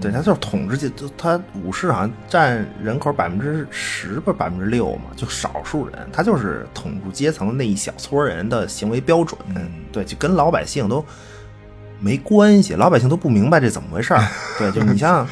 [0.01, 9.41] 对他就是统治阶，他武士好像占人口百分之十不是百分之六嘛，就少数人，他就是统治阶层那一小撮人的行为标准。
[9.93, 11.05] 对，就跟老百姓都。
[12.03, 14.25] 没关系，老百姓都不明白这怎么回事儿。
[14.59, 15.29] 对，就你像，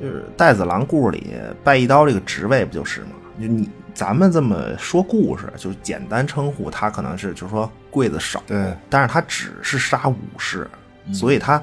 [0.00, 3.08] 就是带子郎故事里拜一刀这个职位不就是吗？
[3.38, 8.42] 就你咱们这么说故事，就简单称呼他，可能是就是说刽子少。
[8.46, 10.68] 对，但是他只是杀武士，
[11.12, 11.62] 所以他，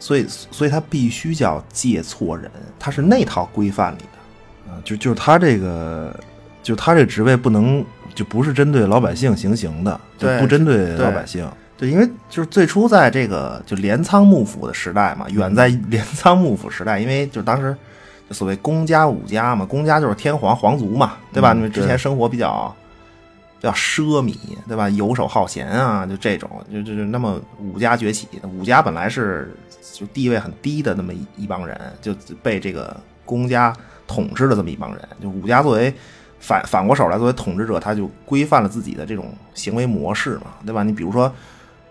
[0.00, 4.72] 所以所以他必须叫借错人，他是那套规范里的。
[4.72, 6.14] 啊，就就是他这个，
[6.62, 7.84] 就他这职位不能
[8.14, 11.48] 就不是针对老百姓行刑的，就不针对老百姓。
[11.76, 17.74] 对，因为就是最初在这个就镰仓幕府的时代嘛，远在镰仓幕府时代，因为就当时
[18.30, 21.52] 所谓公家武家嘛，公家就是天皇皇族嘛，对吧？
[21.52, 22.74] 你们之前生活比较
[23.60, 24.88] 比较奢靡，对吧？
[24.90, 29.54] 游手好闲啊，就这种，就就就那么武家崛起，武家本来是
[29.92, 33.74] 就地位很低的那么一帮人，就被这个公家
[34.06, 35.92] 统治的这么一帮人，就武家作为。
[36.40, 40.82] 反反过手来，作为统治者，他就规范了自己的这种行为模式嘛，对吧？
[40.82, 41.32] 你比如说。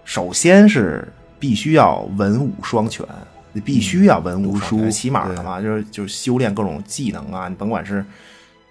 [0.10, 1.06] 首先是
[1.38, 3.06] 必须要文武双全，
[3.58, 8.06] 你必须要文武双全，起码的嘛，就是就是修炼各种技能啊，你甭管是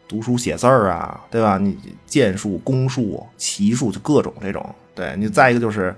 [0.06, 1.58] 读书写字儿啊，对吧？
[1.58, 1.76] 你
[2.06, 4.64] 剑术、弓术、骑术，就各种这种。
[4.94, 5.92] 对你再一个就是，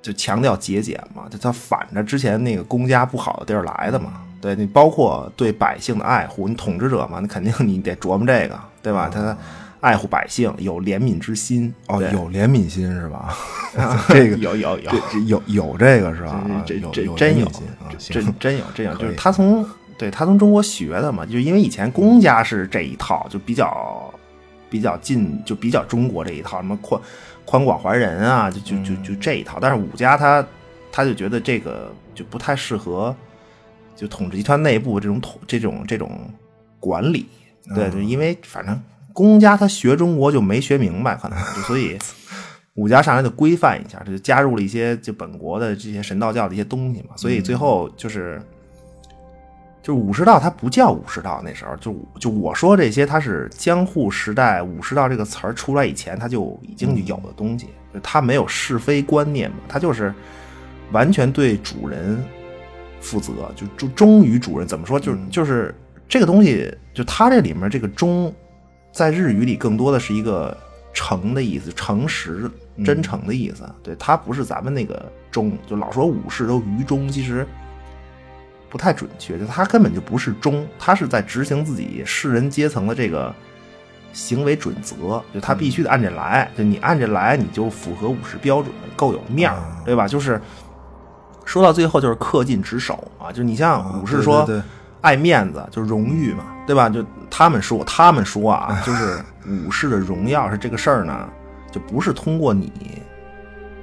[0.00, 4.22] 就强调节俭嘛，就他反着之前那个公家不好的地儿来的嘛。
[4.40, 9.10] 对你包括对百姓的爱护，你统治者嘛，你肯定你得琢磨这个，对吧？
[9.12, 9.36] 他。
[9.84, 13.36] 爱护百姓，有怜悯之心哦，有怜悯心是吧？
[14.08, 14.90] 这个有有有
[15.26, 16.42] 有有这个是吧？
[16.64, 17.46] 这这真有，
[17.98, 19.62] 这真有这有，就是他从
[19.98, 24.12] 对他从中国学的嘛，就因为以前公家是这一套，就比较
[24.70, 26.98] 比较近，就比较中国这一套，什么宽
[27.44, 29.58] 宽广怀仁啊，就就就就这一套。
[29.60, 30.42] 但是武家他
[30.90, 33.14] 他就觉得这个就不太适合，
[33.94, 36.10] 就统治集团内部这种统这种这种
[36.80, 37.26] 管理，
[37.74, 38.80] 对对，因为反正。
[39.14, 41.96] 公家他学中国就没学明白，可能所以
[42.74, 47.16] 武家上来就规范一下，这就加入了一些就本国的这些神道教的一些东西嘛。
[47.16, 48.42] 所以最后就是
[49.80, 57.68] 就是武士道，它不叫武士道，那时候就就我说这些，它是江户时代武士道这个词儿出来以前，它就已经有的东西。
[58.02, 60.12] 它没有是非观念嘛，它就是
[60.90, 62.20] 完全对主人
[63.00, 64.66] 负责，就忠忠于主人。
[64.66, 64.98] 怎么说？
[64.98, 65.72] 就是就是
[66.08, 68.34] 这个东西，就它这里面这个忠。
[68.94, 70.56] 在日语里，更多的是一个
[70.92, 72.48] 诚的意思，诚实、
[72.84, 73.68] 真诚的意思。
[73.82, 77.44] 对，它不是咱们那个忠，就老说武士都愚忠，其实
[78.70, 79.36] 不太准确。
[79.36, 83.34] 就他根本就不是忠，他是在执行自己士人阶层的这个
[84.12, 85.20] 行为准则。
[85.34, 90.06] 就他必须得按这来，就你按这来，你就符合武士标准，够有面儿，对吧？
[90.06, 90.40] 就是
[91.44, 93.32] 说到最后，就是恪尽职守啊。
[93.32, 94.48] 就你像武士说。
[95.04, 96.88] 爱面子就是荣誉嘛，对吧？
[96.88, 101.28] 就他们说，他们说啊，就是武士的荣耀是这个事儿呢，
[101.70, 102.72] 就不是通过你，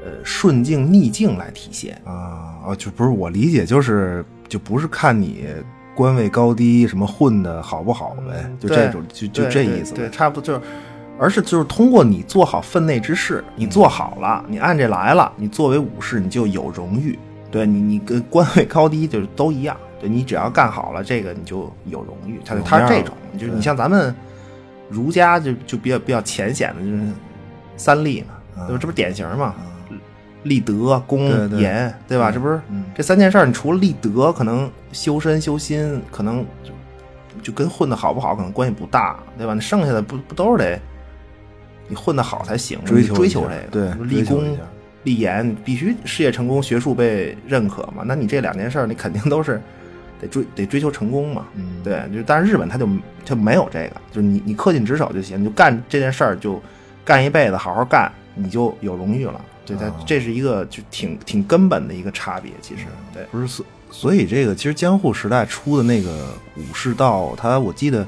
[0.04, 5.46] 呃，顺境逆境来体现啊啊，就不是我理解，就是就不是看你
[5.94, 10.62] 官位高低什么混的好不好呗，就这种就就这意思，对，差不多就是，
[11.20, 17.20] 而是就是通过你做好分内之事，你做好了，你按这来了，你作为武士你就有荣誉，
[17.52, 19.78] 对你你跟官位高低就是都一样。
[20.02, 22.42] 对你只要干好了这个，你就有荣誉。
[22.44, 24.14] 他他是这种，就是你像咱们
[24.90, 27.00] 儒家就就比较比较浅显的，就是
[27.78, 28.80] 三立嘛，对吧？
[28.82, 29.54] 这不是典型嘛？
[30.44, 32.32] 立德、恭、严，对吧？
[32.32, 32.60] 这不是
[32.96, 36.72] 这三件事儿，你除了立德，可能修身修心，可能就
[37.44, 39.54] 就跟混的好不好可能关系不大，对吧？
[39.54, 40.80] 那剩下的不不都是得
[41.88, 42.84] 你混的好才行？
[42.84, 44.58] 追求追求这个，对，立功、
[45.04, 48.04] 立言，必须事业成功、学术被认可嘛？
[48.04, 49.62] 那你这两件事儿，你肯定都是
[50.22, 51.48] 得追得追求成功嘛？
[51.84, 52.88] 对，就但是日本他就
[53.26, 56.62] 就没有这个，就是你你恪尽职守就行，你就干这件事儿就
[57.04, 59.42] 干一辈子，好好干，你就有荣誉了。
[59.66, 68.04] 对，它这是一个就挺挺根本的一个差别，其实对，不是所所以这个其实江户时代出的那个武士道，它我记得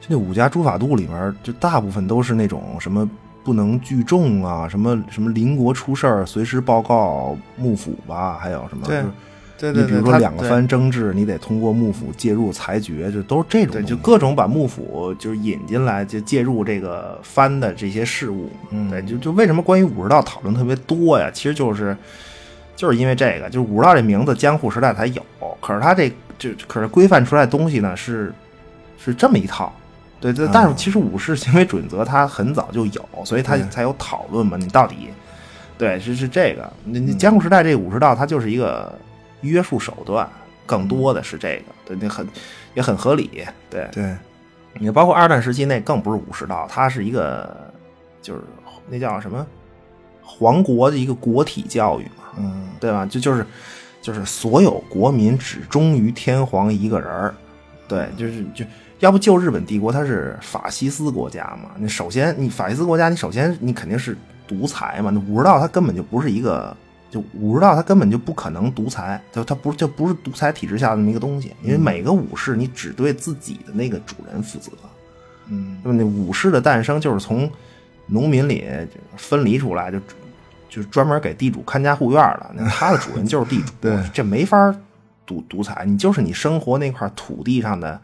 [0.00, 3.08] 就那五家诸法度里面，就大部分都是那种什么
[3.42, 9.02] 不能聚众啊，什么什么邻国出事儿随时报告幕府吧，还有什么对。
[9.60, 13.72] 你比如说两个藩争执，你得通过幕府介入裁决，就都是这种。
[13.72, 18.50] 对，就各种把幕府就是引进来，就介入这个藩的这些事务。
[18.70, 21.30] 嗯，对，就就为什么关于武士道讨论特别多呀？
[21.32, 21.96] 其实就是
[22.76, 25.22] 就是因为这个，就是武士道这名字江户时代才有，
[25.60, 28.34] 可是他这就可是规范出来的东西呢是
[28.98, 29.72] 是这么一套。
[30.20, 34.56] 对对，但是其实武士行为准则它很早就有，所以它才有讨论嘛。
[34.58, 35.08] 你到底
[35.78, 36.70] 对是是这个？
[36.84, 38.92] 你你江户时代这武士道它就是一个。
[39.44, 40.28] 约束手段
[40.66, 42.26] 更多的是这个，对，那很
[42.74, 44.16] 也很合理，对对。
[44.80, 47.72] 你包括二战时期那更不是武士道，它是一个
[48.20, 48.40] 就是
[48.88, 49.46] 那叫什么
[50.20, 53.06] 皇国的一个国体教育嘛，嗯，对吧？
[53.06, 53.46] 就就是
[54.02, 57.34] 就是所有国民只忠于天皇一个人儿，
[57.86, 58.64] 对，就是就
[58.98, 61.70] 要不旧日本帝国它是法西斯国家嘛？
[61.76, 64.16] 你首先你法西斯国家，你首先你肯定是
[64.48, 65.10] 独裁嘛？
[65.10, 66.76] 那武士道它根本就不是一个。
[67.14, 71.54] 就武士道，他根本就不可能独裁，就他不就不是独裁体制下的那么一个东西。
[71.62, 74.72] 因为每个武士，你只对自己的那个主人负责。
[75.46, 77.48] 嗯，那么那武士的诞生就是从
[78.06, 78.66] 农民里
[79.16, 80.00] 分离出来，就
[80.68, 82.50] 就专门给地主看家护院的。
[82.56, 84.74] 那他的主人就是地主， 对，这没法
[85.24, 85.84] 独独裁。
[85.86, 88.00] 你就是你生活那块土地上的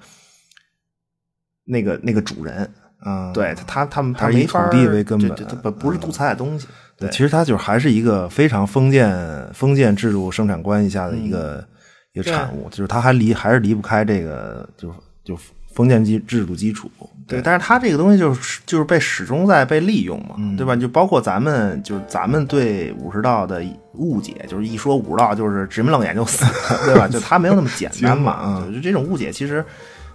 [1.64, 2.72] 那个那个主人。
[3.04, 6.66] 嗯，对他他他们他没法土地为根本，这不不是独裁的东西。
[6.98, 9.10] 对，其实它就还是一个非常封建
[9.54, 11.64] 封建制度生产关系下的一个
[12.12, 14.94] 一个产物，就是它还离还是离不开这个就
[15.24, 15.34] 就
[15.72, 16.90] 封建基制度基础。
[17.26, 20.76] 对，但是它这个东西就是就是被始终在被利用嘛，对吧？
[20.76, 26.44] 就包括咱们就是咱们对武士道的误解，就是一说武士道就是直眉冷眼就死，
[26.84, 27.08] 对吧？
[27.08, 28.62] 就它没有那么简单嘛。
[28.74, 29.64] 就这种误解其实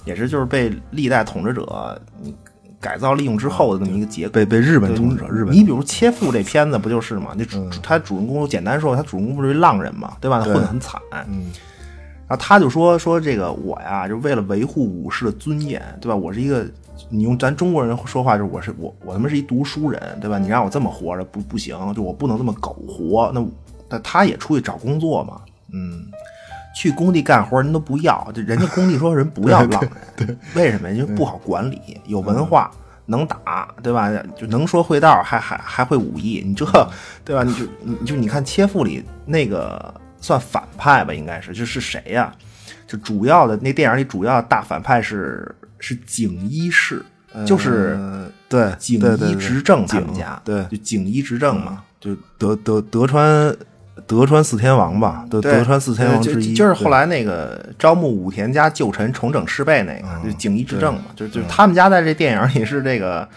[0.04, 2.36] 也是就是被历代统治者你。
[2.80, 5.28] 改造利用之后的那么一个结果，被被日本统治者。
[5.30, 7.32] 日本，你比如切腹这片子不就是嘛？
[7.38, 10.40] 那主他主人公简单说，他主人公不是一浪人嘛，对吧？
[10.40, 11.02] 他混得很惨。
[11.28, 11.52] 嗯，
[12.28, 16.16] 然后他就说说这个我呀，就为了维护武士的尊严，对吧？
[16.16, 16.66] 我是一个，
[17.10, 20.38] 你用咱中国人说话就是我是我我他妈是一读书人，对吧？
[20.38, 23.32] 你让我这么活着不不行，就我不能这么苟活。
[23.34, 23.46] 那
[23.90, 26.06] 那他也出去找工作嘛，嗯，
[26.76, 29.82] 去工地干活人都不要，就人家工地说人不要浪
[30.54, 30.92] 为什么？
[30.92, 32.70] 因为不好管理，有文化。
[33.08, 34.12] 能打，对吧？
[34.36, 36.66] 就能说会道，还还还会武艺，你这，
[37.24, 37.44] 对吧？
[37.44, 42.34] 你就你就你看切腹里那个算反派吧，应该是，就是谁呀？
[42.88, 47.06] 就主要的那电影里主要大反派是是锦衣氏，
[47.46, 47.96] 就是
[48.50, 53.56] 对锦衣执政他们家，对，就锦衣执政嘛，就德德德川。
[54.06, 63.28] 德川四天王吧，德德川四天王之一，就是后来那个招募武田家旧臣重整师备那个，就景衣执政嘛，就就他们家在这电影里是这个，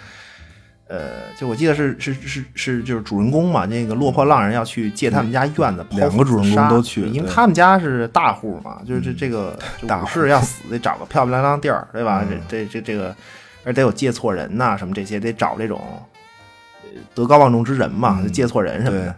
[0.89, 0.99] 呃，
[1.39, 12.25] 就我记得是是是是就是主人公嘛，那个落魄浪人要去借他们家院子，两个主人公都去，因为他们家是大户嘛，就是这这个武士要死得找个漂漂亮亮地儿，对吧？
[12.49, 13.15] 这这这这个，
[13.65, 15.81] 而得有借错人呐，什么这些得找这种
[17.15, 19.15] 德高望重之人嘛，借错人什么的。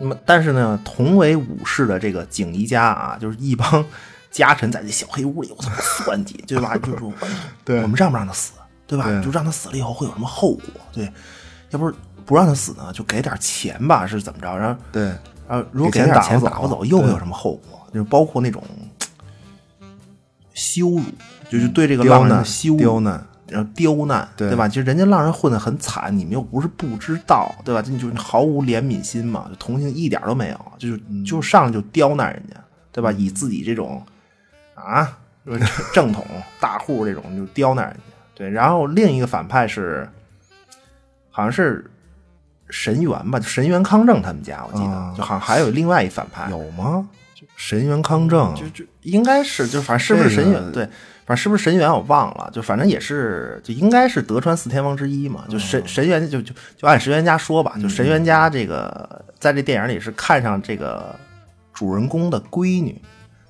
[0.00, 3.84] 那么，但是呢，同为武士的这个景一家啊，就是一帮
[4.30, 6.76] 家臣在这小黑屋里，我操，算计，对吧？
[6.76, 7.12] 就是说，
[7.64, 8.52] 对，我们让不让他死，
[8.86, 9.04] 对吧？
[9.22, 10.64] 就让他死了以后会有什么后果？
[10.92, 11.12] 对，
[11.70, 14.56] 要不是不让他死呢，就给点钱吧，是怎么着？
[14.56, 15.04] 然后，对，
[15.48, 17.86] 然后如果给点钱打不走，又会有什么后果？
[17.92, 18.64] 就是包括那种
[20.54, 21.02] 羞辱，
[21.50, 23.24] 就是对这个浪人羞刁难。
[23.52, 24.66] 然后刁难，对吧？
[24.66, 27.82] 其实人家浪人混得很惨，你们又不是不知道，对吧？
[27.86, 32.56] 你就毫无怜悯心嘛，就同情一点都没有，就是就上来就刁难人家，
[32.90, 33.12] 对吧？
[33.12, 34.04] 以自己这种
[34.74, 35.18] 啊
[35.92, 36.24] 正统
[36.58, 38.00] 大户这种就刁难人家，
[38.34, 38.50] 对。
[38.50, 40.08] 然后另一个反派是
[41.30, 41.90] 好像是
[42.70, 47.08] 神元吧，神元康正他们家，我记得就好像还有另外一反派，有吗？
[47.56, 50.72] 神元康正就就应该是就反正是不是神元？
[50.72, 50.88] 对，
[51.24, 55.44] 反正是不是神元我忘了，就反正也是，就应该是德川四天王之一嘛。
[55.48, 61.14] 就神神元就就就按神元家说吧，就神元家这个在这电影里是看上这个
[61.72, 63.00] 主人公的闺女，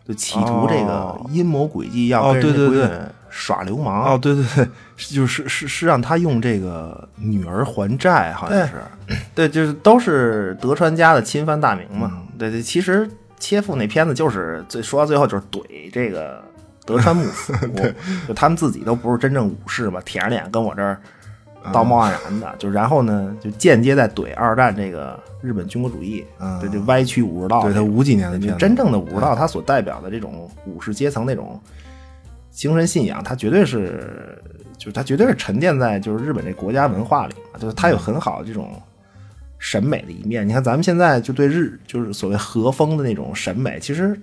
[0.06, 2.90] 就企图这个阴谋诡计要跟这闺女
[3.30, 4.04] 耍流氓。
[4.04, 4.68] 哦，对对对，
[5.16, 8.74] 就是是是让他用这个女儿还债，好像是。
[9.34, 12.22] 对，就是都是德川家的亲藩大名嘛。
[12.38, 13.08] 对对，其实
[13.38, 16.44] 切腹那片子就是最说到最后就是怼这个。
[16.84, 17.52] 德川幕府，
[18.26, 21.00] 就他们自己都不是真正武士嘛，舔着脸跟我这儿
[21.72, 26.24] 道貌岸然的，就然后呢，就间接在怼二战这个日本军国主义，
[26.60, 31.60] 对这歪曲武士道，对他五几年的就真正的武士道，他所代表的这种武士阶层那种
[32.50, 34.42] 精神信仰，他绝对是，
[34.76, 38.72] 就是他绝对是沉淀在就是日本这国家文化里，就是他有很好的这种
[39.58, 40.48] 审美的一面。
[40.48, 44.20] 你看咱们现在就对日，就是所谓和风的那种审美，其实。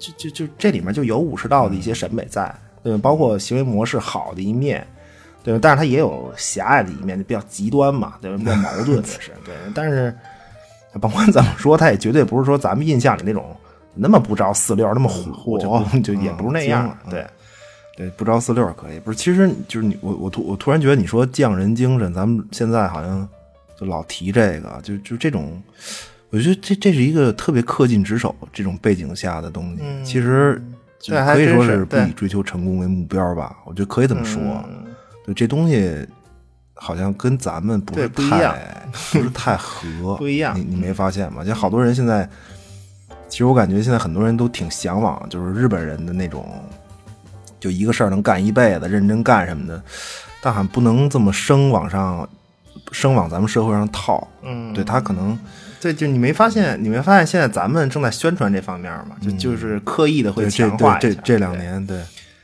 [0.00, 2.98] 就就就这里面就有武士道的一些审美在，对吧？
[3.02, 4.84] 包括行为模式好的一面，
[5.44, 5.60] 对吧？
[5.62, 8.38] 但是它也有狭隘的一面，就比较极端嘛，对吧？
[8.38, 9.54] 比较矛盾也是，对。
[9.74, 10.16] 但是
[10.98, 13.54] 甭管怎么说，他也绝对不是说咱们印象里那种
[13.94, 17.26] 那么不着四六、那么虎，就就也不是那样，对。
[17.96, 19.18] 对，不着四六可以，不是？
[19.18, 23.28] 其实就是你，我我突我突然觉得你说匠人精神，咱们现在好像
[23.78, 25.62] 就老提这个，就就这种。
[26.30, 30.62] 我觉得这这是一个特别恪尽职守这种背景下的东西，其实
[31.04, 33.56] 可以说是不以追求成功为目标吧。
[33.64, 34.40] 我觉得可以这么说。
[35.26, 36.06] 对，这东西
[36.74, 38.54] 好像跟咱们不是太
[39.12, 40.56] 不是太合， 不一样。
[40.56, 41.42] 你你没发现吗？
[41.44, 42.28] 就好多人现在，
[43.28, 46.46] 其实我感觉现在很多人都挺向往，就是日本人的那种，
[47.58, 49.82] 就一个事儿能干一辈子，认真干什么的，
[50.40, 52.28] 但还不能这么生往上，
[52.92, 54.28] 生往咱们社会上套。
[54.42, 55.36] 嗯，对他可能。
[55.80, 56.78] 对，就你没发现？
[56.82, 59.16] 你没发现现在咱们正在宣传这方面吗？
[59.20, 61.08] 就就是刻意的会强化一下。
[61.08, 62.00] 这这两年，对，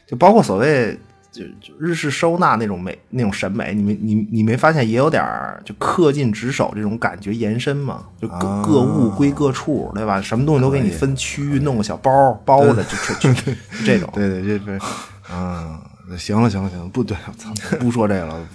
[0.06, 0.98] 就包括所谓
[1.30, 5.22] 就就日式收纳那种美那种审美，你没你你没发现也有点
[5.64, 8.04] 就恪尽职守这种感觉延伸吗？
[8.20, 10.20] 就各各物归各处，对吧？
[10.20, 13.52] 什么东西都给你分区，弄个小包包的，就 就
[13.84, 14.10] 这种。
[14.14, 14.84] 对对，这这，
[15.34, 15.80] 啊。
[16.16, 18.48] 行了行了行了，不对，我操， 不说这个了。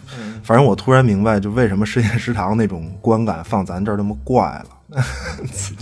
[0.44, 4.66] 反正我突然明白，就为什么深夜食堂那种观感放咱这儿那么怪了。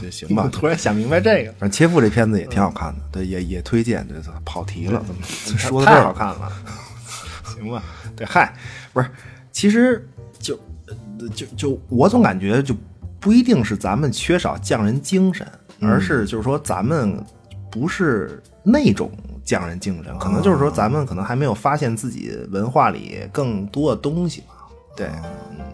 [0.02, 0.50] 这行吧？
[0.52, 1.52] 突然想明白这个。
[1.54, 4.08] 反正切腹这片子也挺好看的，对，也也推荐。
[4.08, 5.22] 对，跑题了，怎么
[5.58, 6.52] 说的太好看了？
[7.56, 7.84] 行吧？
[8.16, 8.54] 对，嗨，
[8.94, 9.10] 不是，
[9.52, 10.08] 其实
[10.40, 10.60] 就
[11.36, 12.76] 就就我总感觉就
[13.20, 15.48] 不一定是咱们缺少匠人精神，
[15.82, 17.24] 而是就是说咱们
[17.72, 19.12] 不是那种。
[19.50, 24.54] 匠人精神，可能就是说，咱们可能还没有发现自己文化里更多的东西吧。
[24.96, 25.66] 对，嗯，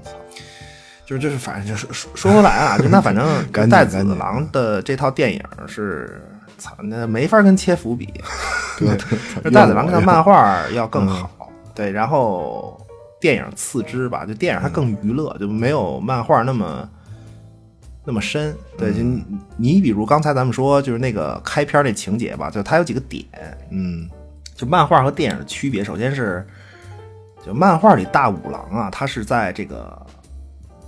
[1.05, 3.25] 就是就是，反正就是说说回来啊，就那反正
[3.69, 6.25] 《带子郎》的这套电影是，
[6.57, 8.05] 操，那没法跟切符比。
[8.79, 8.87] 对，
[9.51, 11.29] 《带子郎》的漫画要更好。
[11.73, 12.79] 对，然后
[13.19, 16.89] 电影次之吧，就电影它更娱乐，就没有漫画那么。
[18.07, 18.99] 那么深，对，就
[19.57, 23.25] 你比如刚才咱们说，就是那个开篇那情节吧，就它有几个点，
[23.71, 24.07] 嗯，
[24.53, 26.45] 就漫画和电影的区别，首先是，
[27.43, 29.99] 就漫画里大五郎啊，他是在这个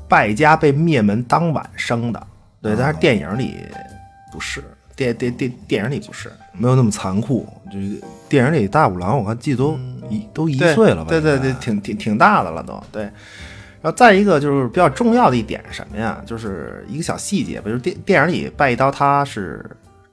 [0.07, 2.27] 败家被灭门当晚生的，
[2.61, 3.55] 对，但是电影里
[4.31, 4.63] 不是，
[4.95, 7.99] 电电电电影里不是，没有那么残酷，就是
[8.29, 13.09] 电影里大五郎，我看记得都一都一岁了吧，对对对，挺挺挺大的了都，对。
[13.81, 16.21] 然后再一个就是比较重要的一点是什么呀？
[16.25, 19.63] 就是一个小细节吧，就是电电影里拜一刀他是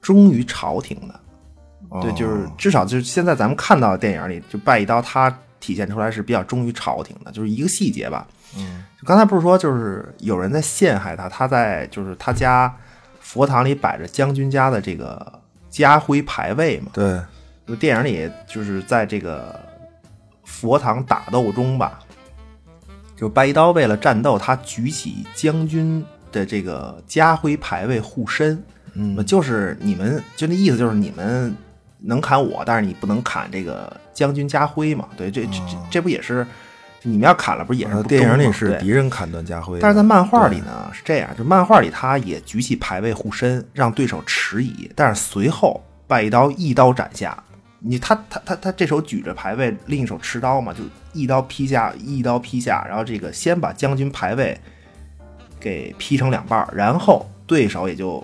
[0.01, 1.19] 忠于朝廷的，
[2.01, 8.27] 对，就是至少就是现在咱们看到的电影里，就拜一刀他体现出来是比较忠于朝廷的，就是一个细节吧。
[8.57, 12.73] 嗯，刚才不是说就是有人在陷害他，他在就是他家
[13.19, 16.91] 佛堂里摆着将军家的这个家徽牌位嘛？
[16.93, 17.19] 对，
[17.67, 19.59] 就电影里就是在这个
[20.43, 21.99] 佛堂打斗中吧。
[23.15, 28.61] 就拜一刀为了战斗，他举起将军的这个家徽牌位护身，
[28.93, 31.55] 嗯，就是你们就那意思，就是你们
[31.99, 35.07] 能砍我，但是你不能砍这个将军家徽嘛？
[35.15, 36.45] 对，这这这这不也是
[37.03, 39.79] 你们要砍了，不是也是电影里是敌人砍断家徽？
[39.79, 47.41] 但是在漫画里呢是这样，就漫画里他也举起牌位护身，让对手迟疑，但是随后拜一刀一刀斩下。
[47.87, 50.79] 你他他他他这手举着牌位，另一手持刀嘛，就
[51.13, 54.59] 一刀劈下，一刀劈下，然后这个先把将军牌位
[55.59, 58.23] 给劈成两半，然后对手也就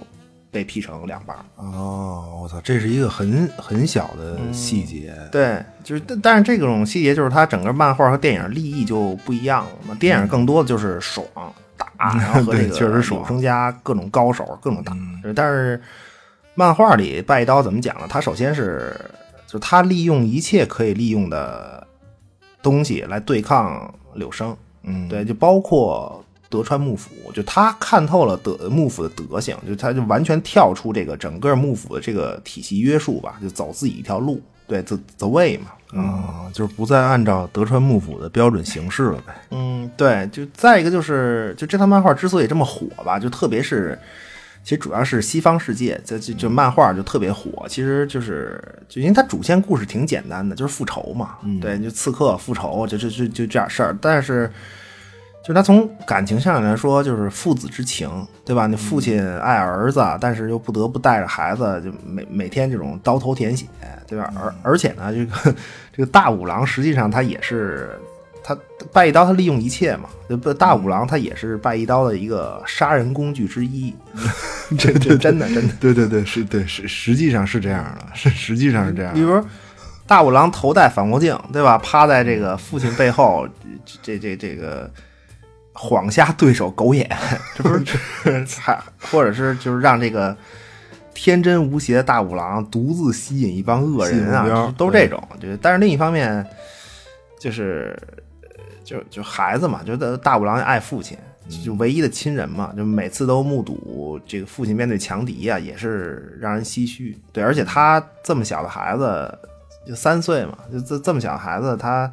[0.50, 1.36] 被劈成两半。
[1.58, 5.14] 哦，我操，这是一个很很小的细节。
[5.32, 9.96] 对，就是，但但是这种细节就是它整个漫画和电影立意就不一样了嘛。
[10.00, 11.24] 电影更多的就是爽
[11.78, 11.86] 打，
[12.18, 14.98] 然后和这个确实爽，生加各种高手各种打。
[15.36, 15.80] 但是
[16.56, 18.08] 漫画里拜刀怎么讲呢？
[18.10, 19.00] 他首先是。
[19.52, 21.86] 就他利用一切可以利用的
[22.62, 24.56] 东西来对抗柳生。
[24.84, 34.42] 嗯，对，就包括德川幕府，就他看透了德幕府的德行，就他就完全跳出这个整个幕府的这个体系约束吧，就走自己一条路。
[34.68, 39.36] 对，the the way 嘛，啊，就是不再按照德川幕府的标准行事了呗。
[39.52, 44.00] 嗯，对，就再一个就是，就这套漫画之所以这么火吧，就特别是，
[44.64, 47.66] 其实主要是西方世界，这就就漫画就特别火。
[47.68, 51.38] 其实就是，就因为它主线故事挺简单的，就是复仇嘛。
[51.60, 53.98] 对，就刺客复仇，就就就就这点事儿。
[54.02, 54.52] 但是。
[55.44, 58.08] 就是他从感情上来说，就是父子之情，
[58.46, 58.68] 对吧？
[58.68, 63.66] 你父亲爱儿子，但是又不得不带着孩子，就每每天这种刀头舔血，
[64.06, 64.32] 对吧？
[64.40, 65.56] 而而且呢，这个
[65.92, 67.90] 这个大五郎实际上他也是
[68.44, 68.58] 他
[68.92, 70.10] 拜一刀，他利用一切嘛。
[70.42, 73.94] 不，大五郎他也是拜一刀的一个杀人工具之一。
[74.78, 79.14] 这这真的真的，对对对，是对实实际上是这样的，是实际上是这样。
[79.14, 79.44] 比如
[80.08, 81.78] 大五郎头戴反光镜，对吧？
[81.78, 83.48] 趴在这个父亲背后，
[84.02, 84.90] 这这这个。
[85.74, 87.10] 晃瞎对手狗眼，
[87.56, 87.98] 这不是
[88.60, 90.36] 还或者是就是让这个
[91.14, 95.26] 天真无邪的大五郎独自吸引一帮恶人啊，都这种。
[95.40, 96.46] 就但是另一方面，
[97.40, 97.98] 就是
[98.92, 101.18] 就就孩子嘛，觉得大五郎爱父亲，
[101.64, 107.18] 就唯一的亲人嘛，就每次都目睹这个父亲面对强敌啊，也是让人唏嘘。
[107.32, 109.40] 对，而且他这么小的孩子，
[109.88, 112.12] 就三岁嘛，就这这么小的孩子，他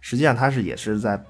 [0.00, 1.20] 实际上他是也是在。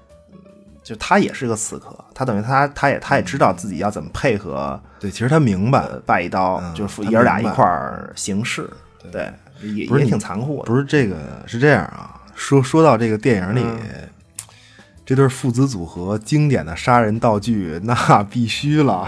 [0.81, 4.81] 就他也是个刺客，他等于他他也他也知道自己要怎么配合。
[4.99, 8.67] 对，其实他明白，拜一刀就是爷儿俩一块儿行事。
[9.11, 9.31] 对，
[9.61, 10.63] 也也挺残酷的。
[10.63, 13.63] 不是这个是这样啊，说说到这个电影里，
[15.09, 19.07] 这对父子组合经典的杀人道具，那必须了，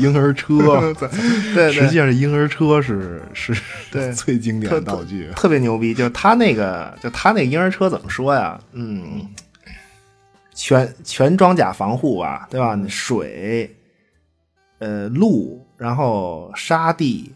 [0.00, 0.94] 婴儿车。
[1.54, 3.54] 对，实际上这婴儿车是是
[4.14, 5.92] 最经典的道具，特别牛逼。
[5.92, 8.58] 就是他那个，就他那婴儿车怎么说呀？
[8.72, 9.28] 嗯。
[10.54, 12.74] 全全装甲防护吧，对吧？
[12.88, 13.76] 水，
[14.78, 17.30] 呃，路，然后沙地，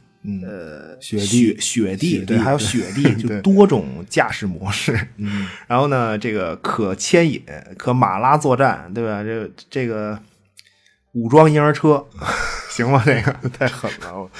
[0.44, 5.08] 呃，雪地，雪地，对，还有 雪地，就多种驾驶模式。
[5.16, 7.42] 嗯，然后呢，这个可牵引，
[7.78, 9.22] 可马拉作战，对吧？
[9.22, 10.20] 这这个
[11.12, 12.04] 武装婴儿车。
[12.70, 13.02] 行吗？
[13.04, 14.14] 这个太狠了！
[14.14, 14.30] 我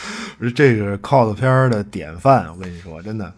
[0.40, 3.30] 说这是 cos 片的典范，我跟你说，真的，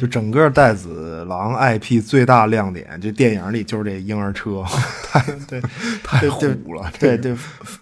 [0.00, 4.64] 就整个带子狼 IP 最大亮点，这电影里就是这婴儿车，
[5.10, 5.60] 太对，
[6.02, 6.90] 太虎了。
[6.98, 7.36] 对对，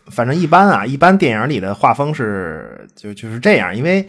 [0.06, 4.08] 反正一般啊，一般电影里的画风是就就是这样，因为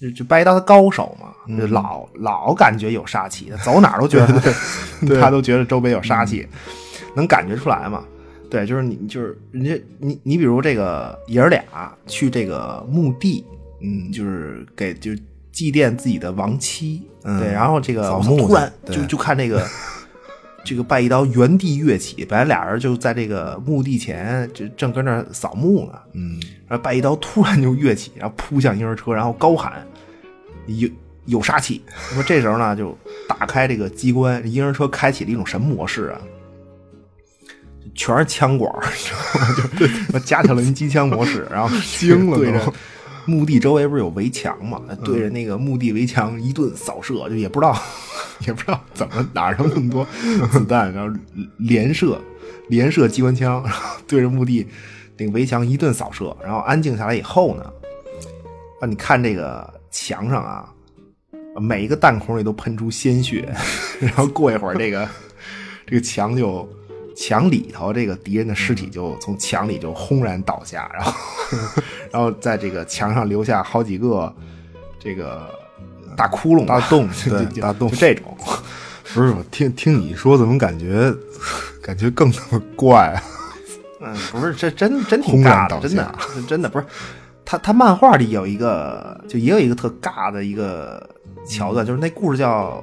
[0.00, 1.28] 就就掰刀的高手嘛，
[1.68, 4.52] 老老感觉有杀气，走哪都觉得
[5.20, 6.46] 他都觉得周围有杀气，
[7.14, 8.02] 能感觉出来嘛。
[8.54, 11.60] 对，就是你，就是人家你，你比如这个爷儿俩
[12.06, 13.44] 去这个墓地，
[13.80, 15.10] 嗯，就是给就
[15.50, 19.66] 祭奠自己的亡妻，对，然后这个突然就就看这个
[20.64, 26.38] 这个拜一刀原地跃起，本来俩人就在这个墓地前就正跟那扫墓呢，嗯，
[26.68, 29.84] 然后拜一刀突然就跃起，然后扑向婴儿车，然后高喊
[30.66, 30.88] 有
[31.24, 31.82] 有杀气。
[32.12, 32.96] 那么这时候呢，就
[33.28, 36.20] 打开这个机关，婴儿车开启了一种什么模式啊？
[37.94, 39.96] 全是枪管， 你知道吗？
[40.12, 42.36] 就加特林机枪模式，然后惊了。
[42.38, 42.72] 对着
[43.26, 44.82] 墓地周围不是有围墙嘛？
[45.02, 47.74] 对着那个墓地围墙一顿扫射，就也不知道
[48.46, 50.06] 也不知道怎么哪儿那么多
[50.50, 51.18] 子弹，然后
[51.56, 52.20] 连射
[52.68, 54.66] 连射机关枪，然后对着墓地
[55.16, 57.64] 那个围墙一顿扫射，然后安静下来以后呢，
[58.80, 60.68] 啊，你看这个墙上啊，
[61.58, 63.48] 每一个弹孔里都喷出鲜血，
[64.00, 65.08] 然后过一会儿这个
[65.86, 66.68] 这个墙就。
[67.14, 71.12] 墙里头，这个敌人的尸体就从墙里就轰然倒下，然后，
[72.10, 74.34] 然后在这个墙上留下好几个
[74.98, 75.48] 这个
[76.16, 78.36] 大窟窿、大洞， 对，大洞，就这种。
[79.14, 81.14] 不是，我听听你说，怎么感觉
[81.80, 82.32] 感觉更
[82.74, 83.22] 怪啊？
[84.00, 86.14] 嗯，不是，这真真挺尬的，真的，
[86.48, 86.86] 真的不是。
[87.44, 91.08] 他他漫画里有一个，就也有一个特尬的一个
[91.46, 92.82] 桥段，就是那故事叫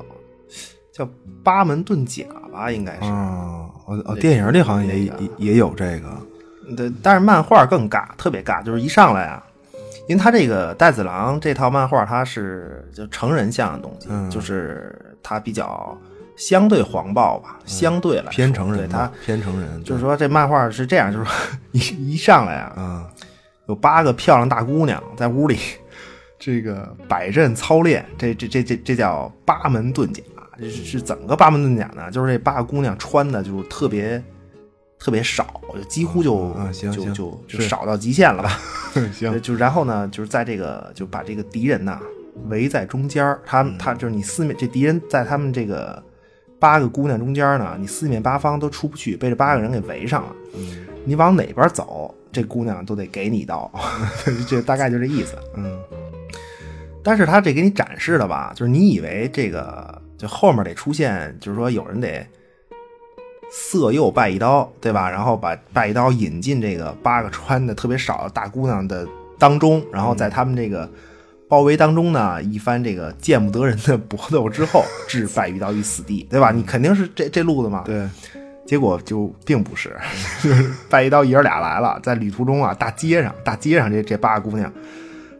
[0.93, 1.07] 叫
[1.43, 3.05] 八门遁甲吧，应该是。
[3.05, 3.57] 哦
[4.05, 6.17] 哦，电影里好像也也也有这个，
[6.77, 9.43] 对，但是漫画更尬，特别尬，就是一上来啊，
[10.07, 15.97] 因为他这个带子郎这套漫画，它是就成人向的东西，就是它比较
[16.37, 21.25] 相对黄暴吧，相对来偏成人，它偏成人，就是说这漫画是这样，就是
[21.73, 23.05] 一一上来啊，嗯，
[23.67, 25.59] 有八个漂亮大姑娘在屋里
[26.39, 30.23] 这个摆阵操练，这这这这这叫八门遁甲。
[30.69, 32.11] 是是怎么个八门遁甲呢？
[32.11, 34.21] 就是这八个姑娘穿的就特别
[34.99, 36.53] 特别少，就几乎就
[36.91, 38.59] 就就就少到极限了吧？
[39.13, 41.99] 行，就然后呢，就是在这个就把这个敌人呐
[42.47, 46.01] 围在中间他他就是你四面这敌人在他们这个
[46.59, 50.35] 八个姑娘中间呢，你四面八方都出不去，被这八个人给围上了。
[51.03, 53.71] 你往哪边走，这姑娘都得给你一刀，
[54.47, 55.35] 这大概就这意思。
[55.55, 55.79] 嗯，
[57.03, 62.25] 但是他这给你展示的吧，就是你以为这个就后面得出现，就是说有人得
[63.51, 65.09] 色诱拜一刀，对吧？
[65.09, 69.07] 然后把拜一刀引进这个八个穿的特别少的大姑娘的
[69.39, 70.87] 当中，然后在他们这个
[71.49, 76.51] 包围当中呢，一番这个见不得人的搏斗之后，置拜一刀于死地，对吧？
[76.51, 77.81] 你肯定是这这路子嘛。
[77.85, 78.07] 对。
[78.63, 79.93] 结果就并不是，
[80.41, 84.71] 就是拜一刀爷儿俩来了，在旅途中啊，大街上，大街上这这八个姑娘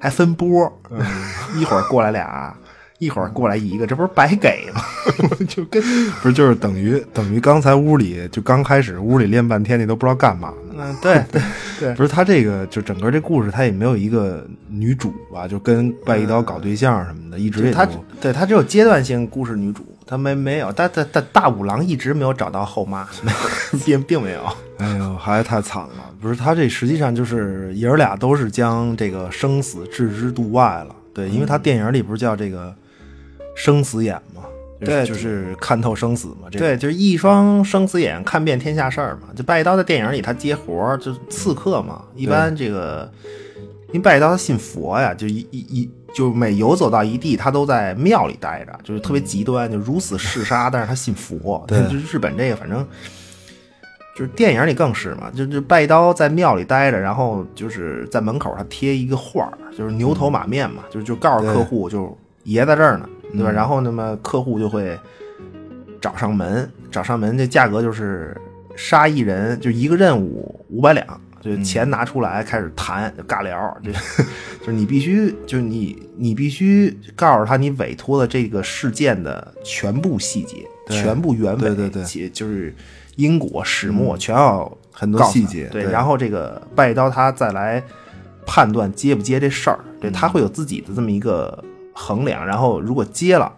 [0.02, 0.82] 还分波，
[1.56, 2.54] 一会儿过来俩，
[3.02, 4.82] 一会儿过来一个，这不是白给吗？
[5.50, 5.82] 就跟
[6.22, 10.54] 不是就是等于等于刚才屋里就刚开始屋里练半天，你都不知道干嘛。
[10.78, 11.42] 嗯，对对
[11.80, 17.88] 对，不是他这个就整个这故事他也没有一个女主吧，就跟外一刀搞对象什么的，一直也他
[18.22, 19.84] 对他只有阶段性故事女主。
[20.06, 23.08] 他没没有，但但但大五郎一直没有找到后妈，
[23.86, 24.42] 并并没有。
[24.78, 26.14] 哎呦，还是太惨了！
[26.22, 30.96] 不是他这实际上就是爷儿俩都是将这个生死置之度外了。
[31.14, 32.74] 对，因为他电影里不是叫这个
[33.64, 34.44] 生死眼嘛？
[34.80, 36.48] 对，就是看透生死嘛。
[36.50, 39.28] 这个对，就是一双生死眼，看遍天下事儿嘛。
[39.36, 42.04] 就拜刀在电影里他接活儿，就刺客嘛。
[42.16, 43.12] 一般这个，
[43.90, 45.90] 因为拜刀他信佛呀，就一一一。
[46.14, 50.68] 就每游走到一地，他都在庙里待着，就是特别极端，就如死嗜杀。
[50.74, 52.86] 但是他信佛，对，就日本这个，反正
[54.14, 63.52] 就是电影里更是嘛，就就拜刀在庙里待着，然后就是在门口他贴一个画就是牛头马面嘛，就就告诉客户，就爷在这儿呢，对吧？
[63.52, 65.00] 然后那么客户就会
[66.00, 68.36] 找上门，找上门，这价格就是
[68.76, 71.06] 杀一人就一个任务五百两。
[71.42, 73.92] 就钱拿出来开始谈尬聊，就
[74.62, 80.58] 就是你必须，就是你你必须告诉他你委托的这个事件的全部细节、
[80.88, 82.72] 全部原委，对对对，就是
[83.16, 85.66] 因果始末全要很多细节。
[85.72, 87.84] 对，然后这个拜刀他再来
[88.46, 91.64] 判断接不接这事儿，对他会有自己的这么一个
[92.02, 92.46] 衡量。
[92.46, 93.52] 然后如果接了，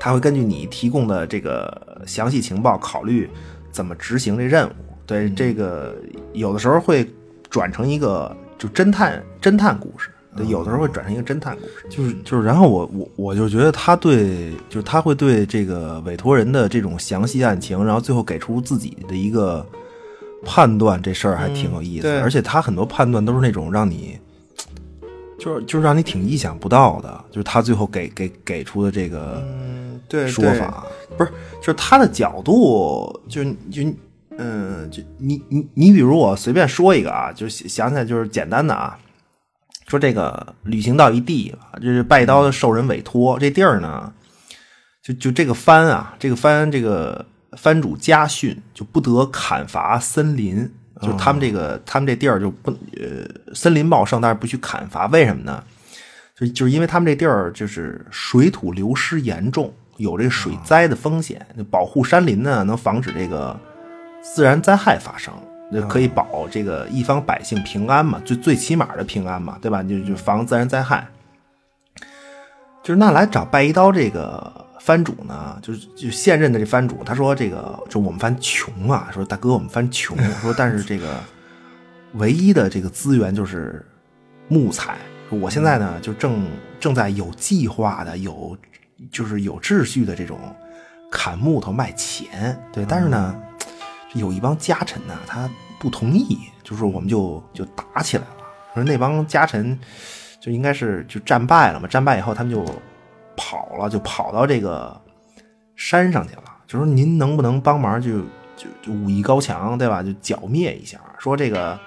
[0.00, 3.30] 他会根据你提供的这个详细情报考虑
[3.70, 4.72] 怎么执行这任务。
[5.06, 5.96] 对这个
[6.34, 7.08] 有的时候会
[7.48, 19.64] 转成一个就侦探侦探故事，对，有的时候会转成一个侦探故事，就是就是，然后我我我就觉得他对，就是他会对这个委托人的这种详细案情，然后最后给出自己的一个
[20.44, 24.18] 判断，这事儿还挺有意思，而且他很多判断都是那种让你，
[25.38, 29.42] 就是就是让你挺意想不到的，就是他最后给给给出的这个
[30.08, 30.84] 对说法，
[31.16, 31.30] 不是，
[31.60, 33.82] 就是他的角度，就就。
[34.40, 38.96] 嗯，就你你你，比如我随便说一个啊，就是想起来就是简单的啊，
[39.88, 44.12] 说这个旅行到一地，就是拜刀的受人委托，这地儿呢，
[45.02, 47.26] 就就这个藩啊，这个藩这个
[47.56, 55.62] 藩主家训就不得砍伐森林，就他们这个他们这地儿就不呃森林茂盛，但是不去砍伐，为什么呢？
[56.36, 63.58] 就就是因为他们这地儿就是水土流失严重，有这个水灾的风险，保护山林呢，能防止这个。
[64.20, 65.32] 自然灾害发生，
[65.70, 68.20] 那可以保这个一方百姓平安嘛？
[68.24, 69.80] 最最起码的平安嘛，对吧？
[69.82, 71.06] 就就防自然灾害。
[72.82, 81.18] 就是那来找拜一刀这个藩主呢，就是就现任的这藩主，他说这个就我们藩穷啊，说大哥我们藩穷，说但是这个
[82.14, 83.84] 唯一的这个资源就是
[84.48, 84.96] 木材。
[85.30, 86.46] 我现在呢就正
[86.80, 88.56] 正在有计划的有
[89.10, 90.38] 就是有秩序的这种
[91.10, 93.34] 砍木头卖钱，对，但是呢。
[94.14, 95.48] 有一帮家臣呢，他
[95.78, 98.30] 不同意，就是我们就就打起来了。
[98.72, 99.78] 说那帮家臣
[100.40, 102.64] 就应该是就战败了嘛，战败以后他们就
[103.38, 105.00] 跑了，就跑到这个
[105.76, 106.42] 山上去了。
[106.66, 108.18] 就说您能不能帮忙，就
[108.56, 110.02] 就就武艺高强，对吧？
[110.02, 111.00] 就剿灭一下。
[111.18, 111.78] 说这个，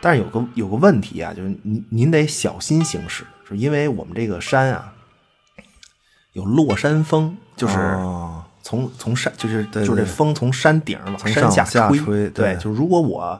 [0.00, 4.92] 但是有个有个问题啊，就是您您得小心行事，是因为我们这个山啊
[6.32, 7.98] 有落山风，就是。
[8.64, 13.38] 从从山就是就是这风从山顶往山下吹，对，就如果我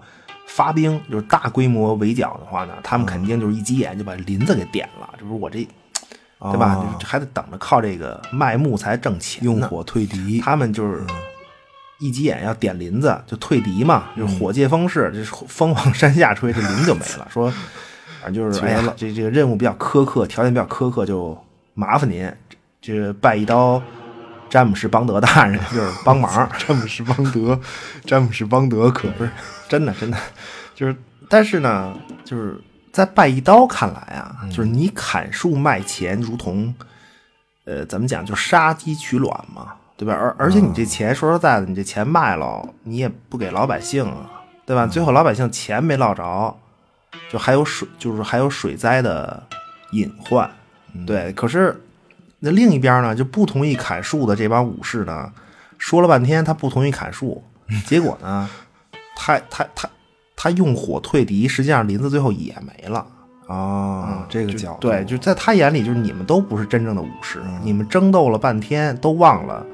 [0.49, 5.65] 发兵就是大规模围剿的话呢，他们肯定就是一急眼就把林子给点了，这不是我这，
[6.51, 6.85] 对吧？
[7.05, 10.41] 还得等着靠这个卖木材挣钱，用火退敌。
[10.41, 11.05] 他们就是
[11.99, 17.27] 一急眼要点林子就退敌嘛，就是火借风势， 这风往山下吹，这林就没了。
[17.31, 17.53] 说
[18.23, 21.37] 反正就是哎呀，这这个任务比较苛刻，条件比较苛刻，就
[21.75, 22.31] 麻烦您
[22.81, 23.83] 这拜一刀。
[24.51, 27.59] 詹姆士邦德大人就是帮忙， 詹姆士邦德，
[28.05, 29.31] 詹姆士邦德可不是
[29.67, 30.19] 真的，真的
[30.75, 30.95] 就是，
[31.27, 32.61] 但是呢，就是
[32.93, 36.75] 在拜一刀看来啊，就是你砍树卖钱，如同
[37.65, 40.13] 呃，怎么讲，就杀鸡取卵嘛，对吧？
[40.13, 44.31] 而而且你这钱，说实在的，你这钱卖了，你也不给老百姓啊，
[44.67, 44.87] 对吧？
[44.87, 46.55] 最后老百姓钱没落着，
[47.31, 49.43] 就还有水，就是还有水灾的
[49.93, 50.51] 隐患，
[51.07, 51.33] 对。
[51.33, 51.83] 可是
[52.41, 55.33] 那另一边呢，就不同意砍树的这帮武士呢，
[55.79, 57.43] 说了半天他不同意砍树，
[57.87, 58.51] 结果呢，
[59.17, 59.89] 他他他。
[60.43, 63.07] 他用火退敌，实际上林子最后也没了
[63.47, 64.27] 啊！
[64.29, 69.65] 这个角度对，就在他眼里，就是你们都不是真正的武士，你们争斗了半天，都忘了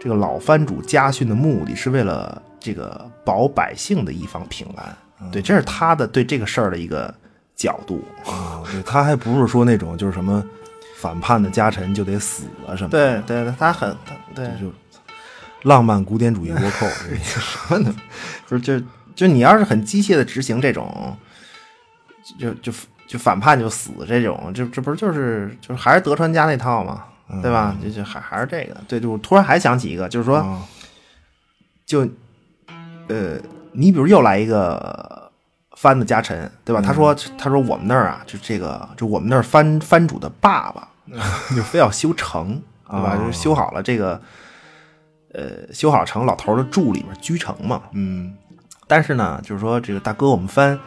[0.00, 4.96] 这个老藩主家训的目的是为了这个保百姓的一方平安。
[5.32, 7.12] 对，这是他的对这个事儿的一个
[7.56, 8.62] 角度啊。
[8.70, 10.40] 对他还不是说那种就是什么
[10.98, 12.90] 反叛的家臣就得死了什么？
[12.90, 13.92] 对对，他很
[14.36, 14.72] 对，就
[15.64, 16.86] 浪漫古典主义倭寇
[17.24, 17.92] 什么的，
[18.46, 18.86] 不是就。
[19.16, 21.16] 就你要是很机械的执行这种，
[22.38, 22.70] 就就
[23.08, 27.04] 就反叛就死这种，这这不是就是就是还是德川家那套嘛，
[27.42, 27.74] 对吧？
[27.82, 30.44] 就就还还是这个，对，就突然还想起一个，就是说，
[31.86, 32.06] 就
[33.08, 33.38] 呃，
[33.72, 35.32] 你比如又来一个
[35.76, 36.82] 藩的家臣，对吧？
[36.82, 40.86] 他说他说我们那儿啊，就这个就我们那儿藩藩主的爸爸
[41.56, 42.60] 就非要修城，
[42.90, 43.16] 对吧？
[43.16, 44.20] 就修好了这个，
[45.32, 48.36] 呃，修好城，老头的住里面居城嘛，嗯。
[48.86, 50.78] 但是呢，就是说这个大哥，我们藩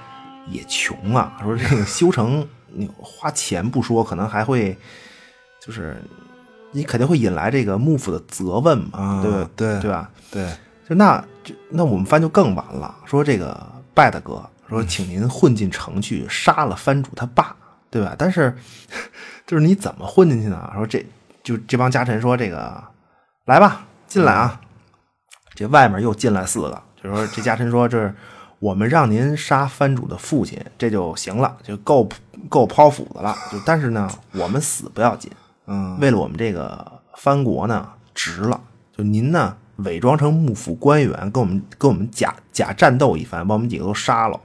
[0.47, 1.37] 也穷啊。
[1.43, 4.77] 说这个修成，你花钱不说，可能还会，
[5.59, 6.01] 就是
[6.71, 10.09] 你肯定会引来这个幕府的责问嘛，对对对吧？
[10.31, 10.49] 对，
[10.87, 12.95] 就那就那我们藩就更完了。
[13.05, 17.55] 说这个拜大哥，说请您混进城去，杀了藩主他爸，
[17.89, 18.15] 对吧？
[18.17, 18.55] 但是
[19.45, 20.71] 就是你怎么混进去呢？
[20.75, 21.05] 说这
[21.43, 22.81] 就这帮家臣说这个
[23.45, 24.61] 来吧，进来啊！
[25.55, 26.81] 这外面又进来四个。
[27.01, 28.13] 就说这家臣说：“这是
[28.59, 32.09] 我们让您杀藩主的父亲，这就行了，就够
[32.49, 33.33] 够抛斧子了。
[33.49, 35.31] 就但是呢，我们死不要紧，
[35.67, 38.59] 嗯，为了我们这个藩国呢，值了。
[38.97, 44.37] 就您呢，伪装成幕府官员，跟我们跟我们假假战斗一番，把我们几个都杀了，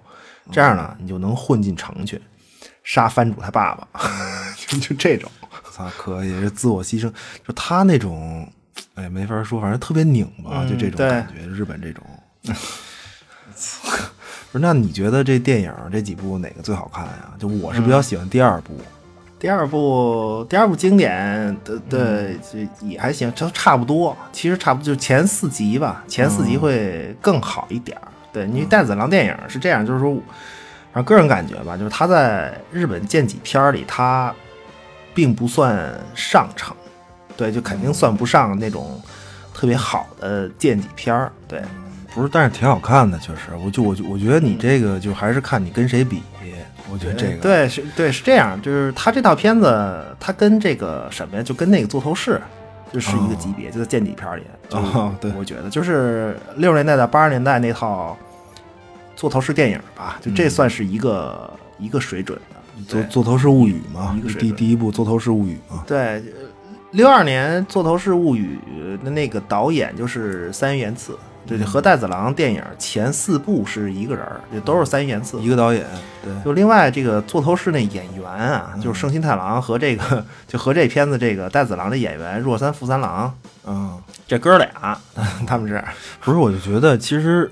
[0.52, 2.22] 这样呢，你就能混进城去，
[2.84, 3.88] 杀藩主他爸爸。
[4.54, 5.28] 就就这种，
[5.72, 7.12] 操，可以，是自我牺牲。
[7.44, 8.48] 就他那种，
[8.94, 12.04] 哎，没法说，反正特别拧巴，就这种感觉，日本这种。”
[14.52, 17.32] 不是，那你觉得这电影这几部哪个最好看呀？
[17.38, 18.78] 就我是比较喜欢第二部，
[19.38, 22.38] 第二部第二部经典的对
[22.80, 24.16] 也还行，就差不多。
[24.32, 27.98] 其实差不多就前四集吧，前四集会更好一点
[28.32, 30.14] 对，因为带子郎电影是这样，就是说，
[30.92, 34.32] 反正个人感觉吧，就是他在日本剑戟片里，他
[35.14, 36.76] 并不算上乘，
[37.36, 39.00] 对，就肯定算不上那种
[39.52, 41.62] 特别好的剑戟片对。
[42.14, 43.50] 不是，但是挺好看的，确实。
[43.64, 46.22] 我就我就我觉得你这个就还是看你跟谁比。
[46.92, 52.40] 我觉得这个对是，对是这样，就是他这套片子，他跟这个什么呀，就跟那个座头市
[52.92, 54.42] 就是一个级别，就在见底片里。
[54.70, 58.16] 啊，对，我觉得就是六十年代到八十年代那套
[59.16, 62.84] 座头市电影吧，就这算是一个一个水准的。
[62.86, 65.82] 座座头市物语嘛，第第一部座头市物语嘛。
[65.86, 66.22] 对，
[66.92, 68.58] 六二年座头市物语
[69.02, 71.18] 的那个导演就是三原次。
[71.46, 75.84] 对对，和带子郎电影前四部是一个人儿，就都是三一元次，一个导演。
[76.22, 83.30] 对，就另外这个座头市那演员啊，就是圣心太郎和这个， 就和这片子这个带子郎的演员若山富三郎，
[83.66, 84.98] 嗯，这哥俩
[85.46, 85.84] 他们是，
[86.22, 86.38] 不是？
[86.38, 87.50] 我就觉得其实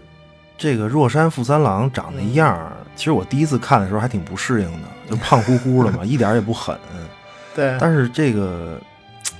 [0.56, 6.74] 这个若山富三郎长那样，其实我第一次看的时候还挺不适应的，就胖乎乎的嘛， 一点也不狠。
[7.54, 8.78] 对，但是这个，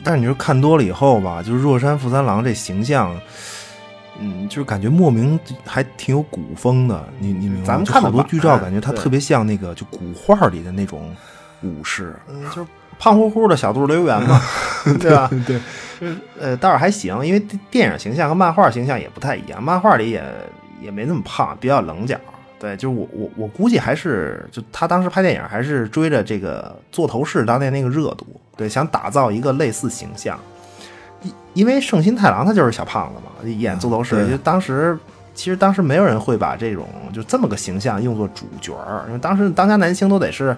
[0.05, 3.18] 但是你说看多了以后吧，就是若山富三郎这形象。
[4.22, 7.66] 嗯，就是感觉莫名还挺有古风的，你你明白？
[7.66, 11.12] 咱们看好多剧照，感觉他特别像那个就古画里的那种
[11.62, 12.66] 武士，嗯，就是
[12.98, 14.40] 胖乎乎的小肚溜圆嘛，
[15.00, 15.28] 对吧？
[15.44, 15.60] 对，
[16.40, 20.22] 呃，倒是还行，因为电影形象和漫画形象也不太一样，漫画里也
[20.80, 22.16] 也没那么胖，比较棱角。
[22.60, 28.24] 对，就是我我我估计还是就他当时拍电影还是追着这个座头市当年那个热度，
[28.56, 30.38] 对，想打造一个类似形象。
[31.55, 34.98] 因为圣心太郎他就是小胖子嘛，演座头市，就当时
[35.34, 40.57] 其实当时没有人会把这种就这么个形象用作主角儿，因为当时当家男星都得是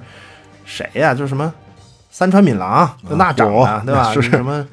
[0.64, 1.12] 谁呀？
[1.14, 1.53] 就是什么
[2.11, 4.12] 三川敏郎，就那长的，对吧？
[4.12, 4.66] 是什么？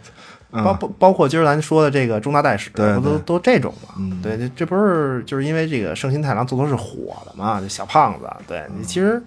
[0.51, 3.95] 包包包括今儿咱说的这个中大代史，不都都这种嘛？
[4.22, 7.59] 对，这这不是就是因为这个圣心太郎座头市火了嘛？
[7.61, 9.22] 这小胖子，对你其实。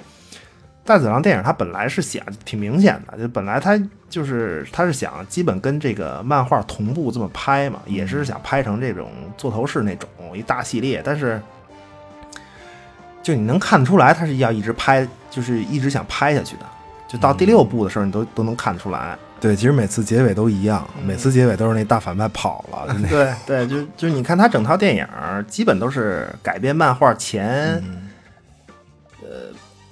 [0.85, 3.81] 戴子郎电影，它本来是想挺明显的，就本来它
[4.11, 11.01] 就是它是想基本跟这个漫画同步这么拍嘛，也是想拍成这种座头市那种一大系列。
[11.05, 11.41] 但是
[13.23, 16.67] 就你能看得出来，他是要一直拍，就是一直想拍下去的。
[17.09, 19.17] 就到第六部的时候，你都都能看得出来。
[19.41, 22.97] 对，其实每次结尾都一样，每次结尾都是那大反派跑了。
[23.09, 25.07] 对对，就就是你看他整套电影，
[25.47, 27.83] 基本都是改编漫画前，呃，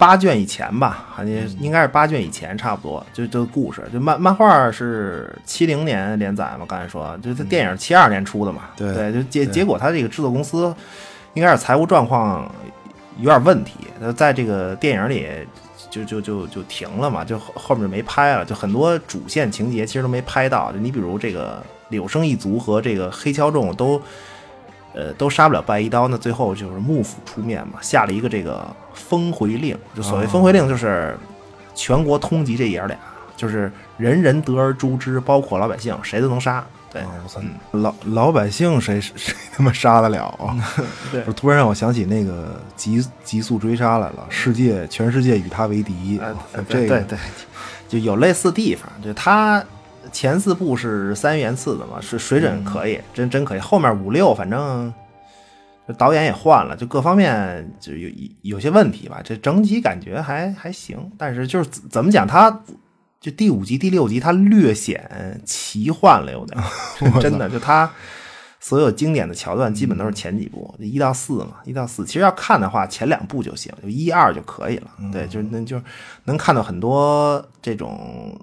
[0.02, 3.06] 八卷以前吧，好像应该是八卷以前，差不多。
[3.12, 8.62] 就就故事，就漫漫画是七零年连载嘛，刚才说，就是电影七二年出的嘛。
[8.76, 10.74] 对，就结结果他这个制作公司
[11.34, 12.52] 应该是财务状况
[13.18, 13.74] 有点问题，
[14.16, 15.28] 在这个电影里。
[15.92, 20.72] 就就就就停了嘛，就后后面没拍了，就很多主线情节其实都没拍到。
[20.72, 24.00] 就你比如这个柳生一族和这个黑樵众都，
[24.94, 29.76] 呃，都杀不了拜一刀，那最后就是幕府出面嘛，下了一个这个封回令。
[29.94, 31.16] 就所谓封回令，就是
[31.74, 32.96] 全国通缉这爷俩，
[33.36, 36.64] 就是人人得而诛之，包括老百姓，谁都能杀。
[36.92, 37.02] 对，
[37.70, 40.54] 老老百姓谁谁他妈杀得了 啊？
[41.10, 46.20] 对，突然让我想起那个极极速追杀来了，世界全世界与他为敌。
[46.68, 47.18] 这个对对，
[47.88, 48.86] 就有类似地方。
[49.02, 49.64] 就他
[50.12, 53.58] 前四部是三元次的嘛，是水准可以，真真可以。
[53.58, 54.92] 后面五六反正
[55.98, 58.08] 导演也换了，就各方面就有
[58.42, 59.20] 有些问题吧。
[59.24, 62.62] 这整体感觉还还行，但是就是怎么讲他。
[63.20, 66.60] 就第五集、第六集，它略显奇幻了，有点
[67.20, 67.48] 真的。
[67.48, 67.88] 就它
[68.58, 72.04] 所有经典的桥段，基本都是前几部，一到四嘛，一到四。
[72.04, 74.90] 其实要看的话，前两部就行，就一二就可以了。
[75.12, 75.80] 对，就是那就
[76.24, 78.36] 能看到很多这种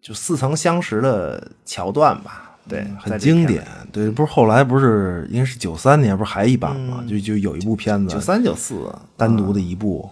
[0.00, 2.56] 就似曾相识的桥段吧。
[2.68, 3.64] 对，很经典。
[3.92, 7.04] 对，不是后来不是应该是九三年，不是还一版吗？
[7.08, 10.08] 就就有一部片子，九三九四单独的一部。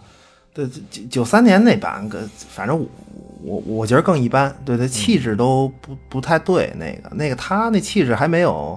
[0.52, 2.08] 对，九九三年那版，
[2.48, 2.86] 反正我。
[3.40, 8.76] 我我觉得更一般，对他气质都不不太对，那个那个他那气质还没有，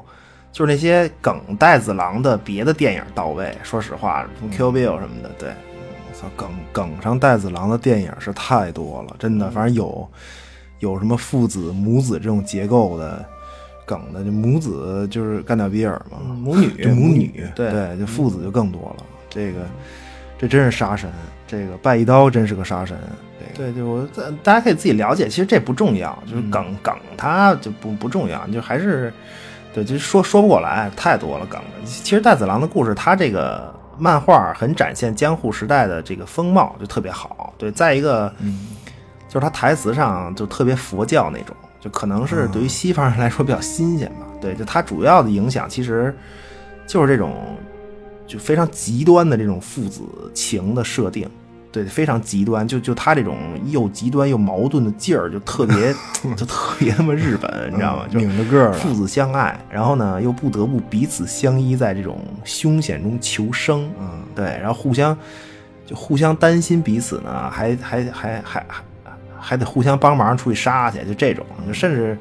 [0.51, 3.57] 就是那些梗带子郎的别的电影到位。
[3.63, 10.07] 说实话，什么 Q Bill 什么的，对，我操，梗梗上带子郎的电影是太多了，真的，反正有
[10.81, 13.25] 有什么父子母子这种结构的
[13.85, 19.05] 梗的，就母子就是干掉比尔嘛，母女 母女，对对，就父子就更多了。
[19.29, 19.59] 这个
[20.37, 21.09] 这真是杀神，
[21.47, 22.97] 这个拜一刀真是个杀神。
[23.55, 24.07] 对对，我
[24.43, 29.11] 大家可以自己了解，其实这不重要，就是梗梗它就不不重要，就还是
[29.73, 31.67] 对，就说说不过来，太多了梗了。
[31.85, 37.53] 其实带子郎的故事，它这个漫画很展现江户时代的这个风貌，就特别好。
[37.57, 38.33] 对，再一个，
[39.31, 44.27] 就是他台词上就特别佛教那种，就可能是对于西方人来说比较新鲜吧。
[44.41, 46.13] 对，就他主要的影响其实
[46.85, 47.33] 就是这种
[48.27, 50.01] 就非常极端的这种父子
[50.33, 51.29] 情的设定。
[51.71, 55.95] 对，非常极端，就就他这种又极端又矛盾的劲儿，就特别
[56.35, 58.03] 就特别他妈日本，你知道吗？
[58.11, 63.89] 就拧着个儿，父子相爱，然后呢又不得不彼此相依，在这种凶险中求生。
[63.97, 65.17] 嗯，对，然后互相
[65.85, 68.65] 就互相担心彼此呢，还还还还
[69.41, 72.17] 还还得互相帮忙出去杀去，就这种，就甚至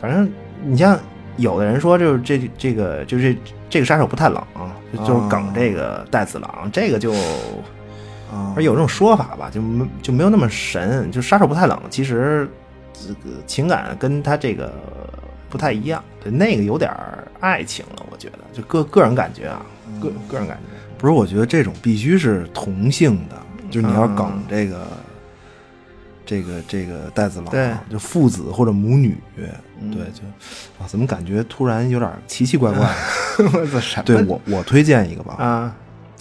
[0.00, 0.28] 反正
[0.64, 0.98] 你像
[1.36, 3.36] 有的人说，就是这这个就是
[3.68, 4.42] 这个杀手不太冷，
[5.06, 7.14] 就是梗这个带子狼，这个就。
[8.54, 11.10] 而有这种说法吧，就没就没有那么神。
[11.10, 12.46] 就杀手不太冷，其实
[12.92, 14.74] 这个情感跟他这个
[15.48, 16.04] 不太一样。
[16.20, 16.92] 对，那个有点
[17.40, 19.64] 爱情了，我觉得，就个个人感觉啊，
[20.02, 20.62] 个个人感觉。
[20.98, 23.36] 不是，我觉得这种必须是同性的，
[23.70, 24.86] 就是你要梗这个
[26.26, 30.22] 这个这个带子狼，就父子或者母女，对，就
[30.78, 32.86] 啊，怎么感觉突然有点奇奇怪怪
[33.38, 34.02] 的？
[34.04, 35.72] 对我，我推荐一个吧，啊，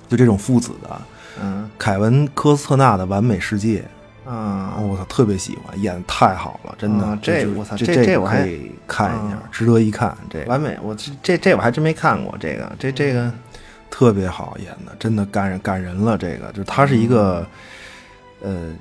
[0.07, 1.01] 就这种父子的。
[1.41, 3.83] 嗯，凯文科斯特纳的《完美世界》
[4.29, 7.19] 啊，我操，特别喜欢，演的太好了，真的。
[7.21, 8.47] 这我操，这这我还
[8.87, 10.15] 看一下，值得一看。
[10.29, 12.33] 这完美，我这这这我还真没看过。
[12.39, 13.29] 这个这这个
[13.91, 16.17] 特别好演的，真的感人感人了。
[16.17, 17.45] 这个就他是一个，
[18.41, 18.71] 呃，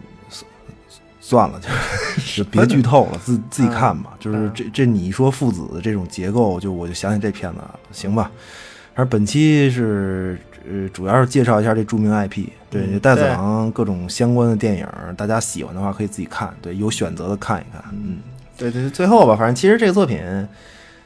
[1.26, 1.68] 算了，就
[2.20, 4.12] 是别剧透了，自自己看吧。
[4.20, 8.30] 就是这这你说父子的这种结构，就我就想起这片子了，行吧？
[8.94, 10.38] 反正本期是。
[10.66, 17.84] 呃，主要是介绍一下这著名 IP，对戴子狼各种相关的电影，大家喜欢的话可以自己看，对，有选择的看一看。
[17.92, 18.16] 嗯，
[18.56, 20.18] 对对，最后吧，反正其实这个作品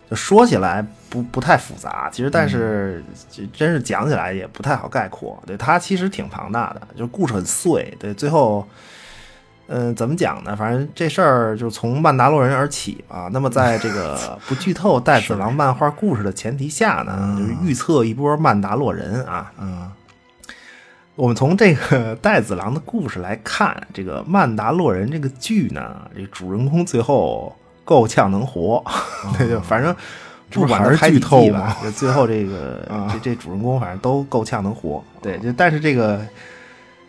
[0.08, 0.80] 就说起来
[1.10, 3.04] 不不太复杂，其实但是
[3.52, 5.36] 真是讲起来也不太好概括。
[5.44, 7.92] 对，它其实挺庞大的，就是故事很碎。
[7.98, 8.64] 对，最后。
[9.68, 10.56] 嗯，怎么讲呢？
[10.56, 13.28] 反正这事儿就从曼达洛人而起啊。
[13.32, 19.52] 那么，在这个 不剧透带子郎漫画故事的前提下呢，就是预测一波曼达洛人啊。
[19.60, 19.90] 嗯，
[21.14, 27.54] 我们从这个带子郎的故事来看，这个曼达洛人这个剧呢，这主人公最后
[27.84, 28.82] 够呛能活。
[29.36, 29.94] 对，就反正
[30.50, 35.04] 不管是拍剧透吧，就最后这个 这这主人公反正都够呛能活。
[35.20, 36.26] 对，就但是这个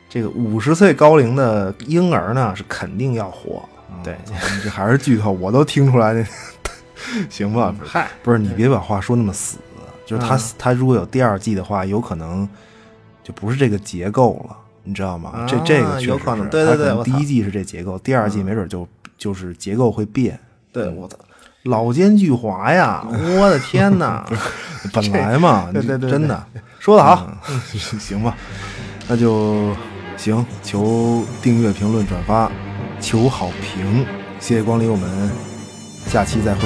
[0.10, 3.64] 这个五十岁高龄的婴儿呢，是肯定要活。
[4.04, 4.18] 对，
[4.64, 6.28] 这还是剧透，我都听出来。
[7.30, 9.58] 行吧，嗨，不是你别把话说那么死。
[10.06, 12.48] 就是他他如果有第二季的话，有可能
[13.24, 15.46] 就不是这个结构了，你知道吗？
[15.48, 18.88] 这这个有可能，对对对，第一季是这结构，第二季没准就
[19.18, 20.38] 就是结构会变。
[20.74, 21.16] 对，我操，
[21.64, 23.06] 老奸巨猾呀！
[23.08, 24.26] 我的天哪，
[24.92, 26.44] 本来嘛，对对对，真的
[26.80, 27.32] 说的好，
[28.00, 28.36] 行吧，
[29.08, 29.76] 那就
[30.20, 32.52] 行，求订阅、评论、转发，
[33.00, 34.06] 求好评，
[34.38, 35.10] 谢谢光临，我们
[36.08, 36.60] 下期再会。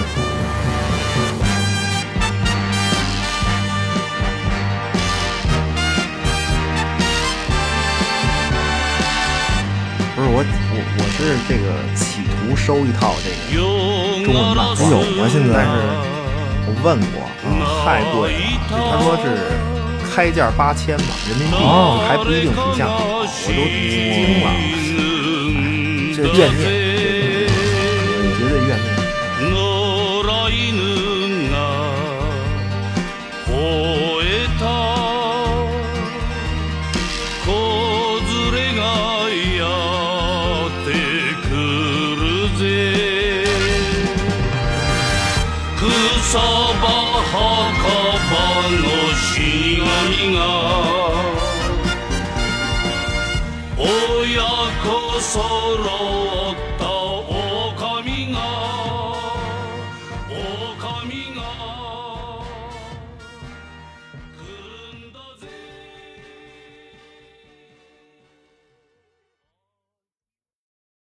[10.15, 11.65] 不是我我我是这个
[11.95, 13.61] 企图收一套这个
[14.25, 15.29] 中文漫画，有吗？
[15.31, 15.71] 现在，但是
[16.65, 17.21] 我问过，
[17.85, 18.33] 太贵
[18.71, 18.73] 了。
[18.89, 19.23] 他说是
[20.13, 21.55] 开价八千吧，人民币
[22.07, 24.47] 还不一定图像好，我都惊了。
[26.15, 26.63] 这怨念，